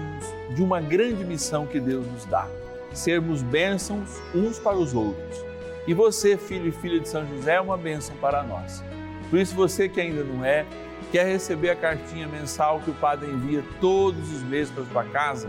de 0.57 0.61
uma 0.61 0.81
grande 0.81 1.25
missão 1.25 1.69
que 1.69 1.79
Deus 1.79 2.05
nos 2.09 2.25
dá: 2.25 2.49
sermos 2.93 3.43
bênçãos 3.43 4.21
uns 4.35 4.59
para 4.59 4.77
os 4.77 4.93
outros. 4.93 5.45
E 5.87 5.95
você, 5.95 6.37
filho 6.37 6.67
e 6.67 6.73
filha 6.73 6.99
de 6.99 7.09
São 7.09 7.25
José, 7.29 7.55
é 7.55 7.61
uma 7.61 7.77
bênção 7.77 8.17
para 8.17 8.43
nós. 8.43 8.83
Por 9.31 9.39
isso, 9.39 9.55
você 9.55 9.89
que 9.89 10.01
ainda 10.01 10.25
não 10.25 10.45
é, 10.45 10.67
quer 11.13 11.25
receber 11.27 11.71
a 11.71 11.77
cartinha 11.77 12.27
mensal 12.27 12.81
que 12.81 12.91
o 12.91 12.95
Padre 12.95 13.31
envia 13.31 13.63
todos 13.81 14.33
os 14.33 14.43
meses 14.43 14.75
para 14.75 14.85
sua 14.85 15.05
casa, 15.05 15.49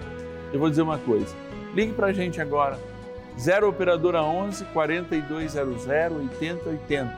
eu 0.53 0.59
vou 0.59 0.69
dizer 0.69 0.83
uma 0.83 0.99
coisa. 0.99 1.35
Ligue 1.73 1.93
para 1.93 2.07
a 2.07 2.13
gente 2.13 2.39
agora, 2.39 2.79
0 3.39 3.69
Operadora 3.69 4.21
11 4.21 4.65
4200 4.65 5.87
8080. 5.87 7.17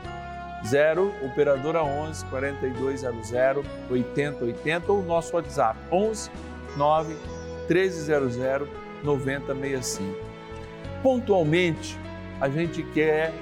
0 0.64 1.12
Operadora 1.24 1.82
11 1.82 2.24
4200 2.26 3.64
8080 3.90 4.92
ou 4.92 5.02
nosso 5.02 5.34
WhatsApp 5.34 5.76
11 5.90 6.30
9 6.76 7.16
1300 7.68 8.36
9065. 9.02 10.16
Pontualmente, 11.02 11.98
a 12.40 12.48
gente 12.48 12.84
quer 12.84 13.32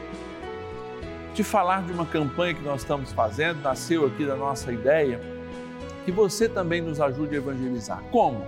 te 1.34 1.44
falar 1.44 1.82
de 1.82 1.92
uma 1.92 2.06
campanha 2.06 2.54
que 2.54 2.62
nós 2.62 2.80
estamos 2.80 3.12
fazendo, 3.12 3.60
nasceu 3.60 4.06
aqui 4.06 4.24
da 4.24 4.34
nossa 4.34 4.72
ideia, 4.72 5.20
que 6.06 6.10
você 6.10 6.48
também 6.48 6.80
nos 6.80 6.98
ajude 6.98 7.34
a 7.34 7.38
evangelizar. 7.38 8.02
Como? 8.10 8.42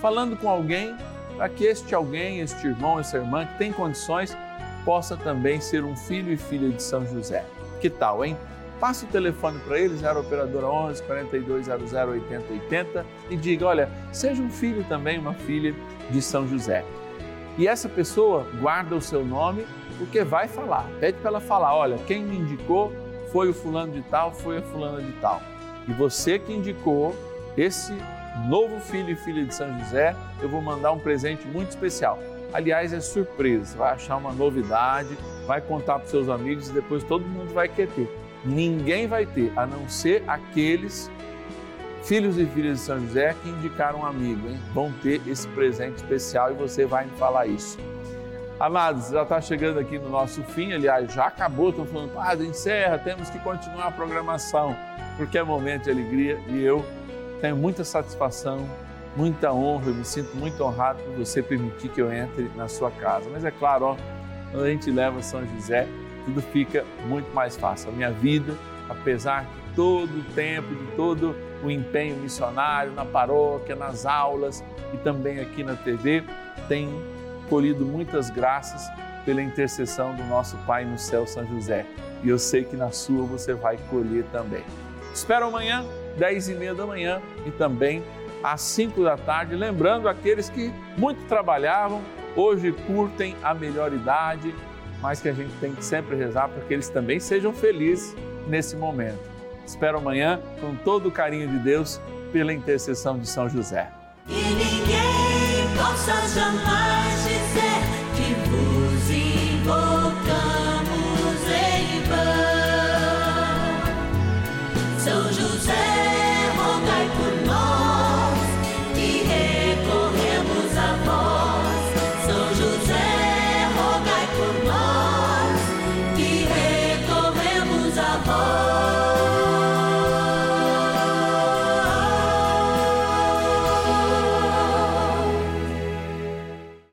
Falando 0.00 0.36
com 0.36 0.48
alguém 0.48 0.96
para 1.38 1.48
que 1.48 1.64
este 1.64 1.94
alguém, 1.94 2.40
este 2.40 2.66
irmão, 2.66 2.98
essa 2.98 3.16
irmã 3.16 3.46
que 3.46 3.56
tem 3.58 3.72
condições, 3.72 4.36
possa 4.84 5.16
também 5.16 5.60
ser 5.60 5.84
um 5.84 5.96
filho 5.96 6.32
e 6.32 6.36
filha 6.36 6.68
de 6.68 6.82
São 6.82 7.06
José. 7.06 7.46
Que 7.80 7.88
tal, 7.88 8.24
hein? 8.24 8.36
Passe 8.80 9.04
o 9.04 9.08
telefone 9.08 9.60
para 9.60 9.78
eles, 9.78 10.02
era 10.02 10.18
operadora 10.18 10.66
11 10.66 11.02
4200 11.04 11.92
8080 11.92 13.06
e 13.30 13.36
diga: 13.36 13.66
olha, 13.66 13.88
seja 14.12 14.42
um 14.42 14.50
filho 14.50 14.84
também, 14.88 15.16
uma 15.16 15.32
filha 15.32 15.72
de 16.10 16.20
São 16.20 16.46
José. 16.48 16.84
E 17.56 17.68
essa 17.68 17.88
pessoa 17.88 18.44
guarda 18.60 18.96
o 18.96 19.00
seu 19.00 19.24
nome 19.24 19.64
porque 19.96 20.24
vai 20.24 20.48
falar. 20.48 20.88
Pede 20.98 21.18
para 21.18 21.30
ela 21.30 21.40
falar: 21.40 21.74
olha, 21.74 21.98
quem 21.98 22.24
me 22.24 22.36
indicou 22.36 22.92
foi 23.32 23.48
o 23.48 23.54
fulano 23.54 23.92
de 23.92 24.02
tal, 24.02 24.32
foi 24.32 24.58
a 24.58 24.62
fulana 24.62 25.00
de 25.00 25.12
tal. 25.20 25.40
E 25.86 25.92
você 25.92 26.38
que 26.38 26.52
indicou 26.52 27.14
esse 27.56 27.92
novo 28.46 28.80
filho 28.80 29.10
e 29.10 29.16
filha 29.16 29.44
de 29.44 29.54
São 29.54 29.78
José, 29.78 30.14
eu 30.40 30.48
vou 30.48 30.60
mandar 30.60 30.92
um 30.92 30.98
presente 30.98 31.46
muito 31.46 31.70
especial. 31.70 32.18
Aliás, 32.52 32.92
é 32.92 33.00
surpresa, 33.00 33.76
vai 33.76 33.92
achar 33.92 34.16
uma 34.16 34.32
novidade, 34.32 35.16
vai 35.46 35.60
contar 35.60 35.98
para 35.98 36.08
seus 36.08 36.28
amigos 36.28 36.68
e 36.68 36.72
depois 36.72 37.04
todo 37.04 37.26
mundo 37.26 37.52
vai 37.52 37.68
querer 37.68 37.90
ter. 37.92 38.18
Ninguém 38.44 39.06
vai 39.06 39.26
ter, 39.26 39.52
a 39.56 39.66
não 39.66 39.88
ser 39.88 40.22
aqueles 40.26 41.10
filhos 42.04 42.38
e 42.38 42.46
filhas 42.46 42.78
de 42.78 42.84
São 42.84 43.00
José 43.00 43.34
que 43.42 43.50
indicaram 43.50 44.00
um 44.00 44.06
amigo, 44.06 44.48
hein? 44.48 44.58
Vão 44.72 44.90
ter 45.02 45.20
esse 45.26 45.46
presente 45.48 45.96
especial 45.96 46.52
e 46.52 46.54
você 46.54 46.86
vai 46.86 47.04
me 47.04 47.10
falar 47.18 47.46
isso. 47.46 47.78
Amados, 48.58 49.10
já 49.10 49.22
está 49.22 49.40
chegando 49.40 49.78
aqui 49.78 49.98
no 49.98 50.08
nosso 50.08 50.42
fim, 50.42 50.72
aliás, 50.72 51.12
já 51.12 51.26
acabou, 51.26 51.70
estão 51.70 51.86
falando, 51.86 52.12
padre, 52.12 52.46
encerra, 52.46 52.98
temos 52.98 53.30
que 53.30 53.38
continuar 53.38 53.86
a 53.88 53.90
programação, 53.92 54.74
porque 55.16 55.38
é 55.38 55.42
momento 55.42 55.84
de 55.84 55.90
alegria 55.90 56.40
e 56.48 56.64
eu 56.64 56.84
tenho 57.40 57.56
muita 57.56 57.84
satisfação, 57.84 58.68
muita 59.16 59.52
honra, 59.52 59.86
eu 59.88 59.94
me 59.94 60.04
sinto 60.04 60.36
muito 60.36 60.62
honrado 60.62 61.02
por 61.02 61.14
você 61.14 61.42
permitir 61.42 61.88
que 61.88 62.00
eu 62.00 62.12
entre 62.12 62.50
na 62.56 62.68
sua 62.68 62.90
casa. 62.90 63.28
Mas 63.30 63.44
é 63.44 63.50
claro, 63.50 63.86
ó, 63.86 63.96
quando 64.50 64.64
a 64.64 64.70
gente 64.70 64.90
leva 64.90 65.22
São 65.22 65.46
José, 65.46 65.86
tudo 66.24 66.42
fica 66.42 66.84
muito 67.06 67.32
mais 67.34 67.56
fácil. 67.56 67.90
A 67.90 67.92
minha 67.92 68.10
vida, 68.10 68.54
apesar 68.88 69.44
de 69.44 69.74
todo 69.74 70.10
o 70.10 70.24
tempo, 70.34 70.74
de 70.74 70.86
todo 70.96 71.34
o 71.62 71.70
empenho 71.70 72.16
missionário 72.16 72.92
na 72.92 73.04
paróquia, 73.04 73.74
nas 73.74 74.06
aulas 74.06 74.62
e 74.92 74.96
também 74.98 75.40
aqui 75.40 75.62
na 75.62 75.74
TV, 75.74 76.22
tem 76.68 76.88
colhido 77.48 77.84
muitas 77.84 78.30
graças 78.30 78.88
pela 79.24 79.42
intercessão 79.42 80.14
do 80.14 80.24
nosso 80.24 80.56
Pai 80.58 80.84
no 80.84 80.98
céu, 80.98 81.26
São 81.26 81.46
José. 81.46 81.84
E 82.22 82.28
eu 82.28 82.38
sei 82.38 82.64
que 82.64 82.76
na 82.76 82.90
sua 82.90 83.24
você 83.24 83.54
vai 83.54 83.78
colher 83.90 84.24
também. 84.32 84.64
Espero 85.12 85.46
amanhã, 85.46 85.84
10 86.18 86.48
e 86.50 86.54
meia 86.54 86.74
da 86.74 86.86
manhã 86.86 87.20
e 87.46 87.50
também 87.50 88.02
às 88.42 88.60
5 88.60 89.02
da 89.02 89.16
tarde. 89.16 89.54
Lembrando 89.54 90.08
aqueles 90.08 90.48
que 90.48 90.72
muito 90.96 91.24
trabalhavam, 91.26 92.02
hoje 92.36 92.72
curtem 92.86 93.36
a 93.42 93.54
melhor 93.54 93.92
idade, 93.92 94.54
mas 95.00 95.20
que 95.20 95.28
a 95.28 95.32
gente 95.32 95.52
tem 95.60 95.74
que 95.74 95.84
sempre 95.84 96.16
rezar 96.16 96.48
para 96.48 96.62
que 96.64 96.74
eles 96.74 96.88
também 96.88 97.20
sejam 97.20 97.52
felizes 97.52 98.16
nesse 98.46 98.76
momento. 98.76 99.20
Espero 99.64 99.98
amanhã, 99.98 100.40
com 100.60 100.74
todo 100.74 101.08
o 101.08 101.12
carinho 101.12 101.48
de 101.48 101.58
Deus, 101.58 102.00
pela 102.32 102.52
intercessão 102.52 103.18
de 103.18 103.28
São 103.28 103.48
José. 103.48 103.90
E 104.26 104.32
ninguém 104.32 105.76
possa 105.76 106.12
jamais 106.28 107.17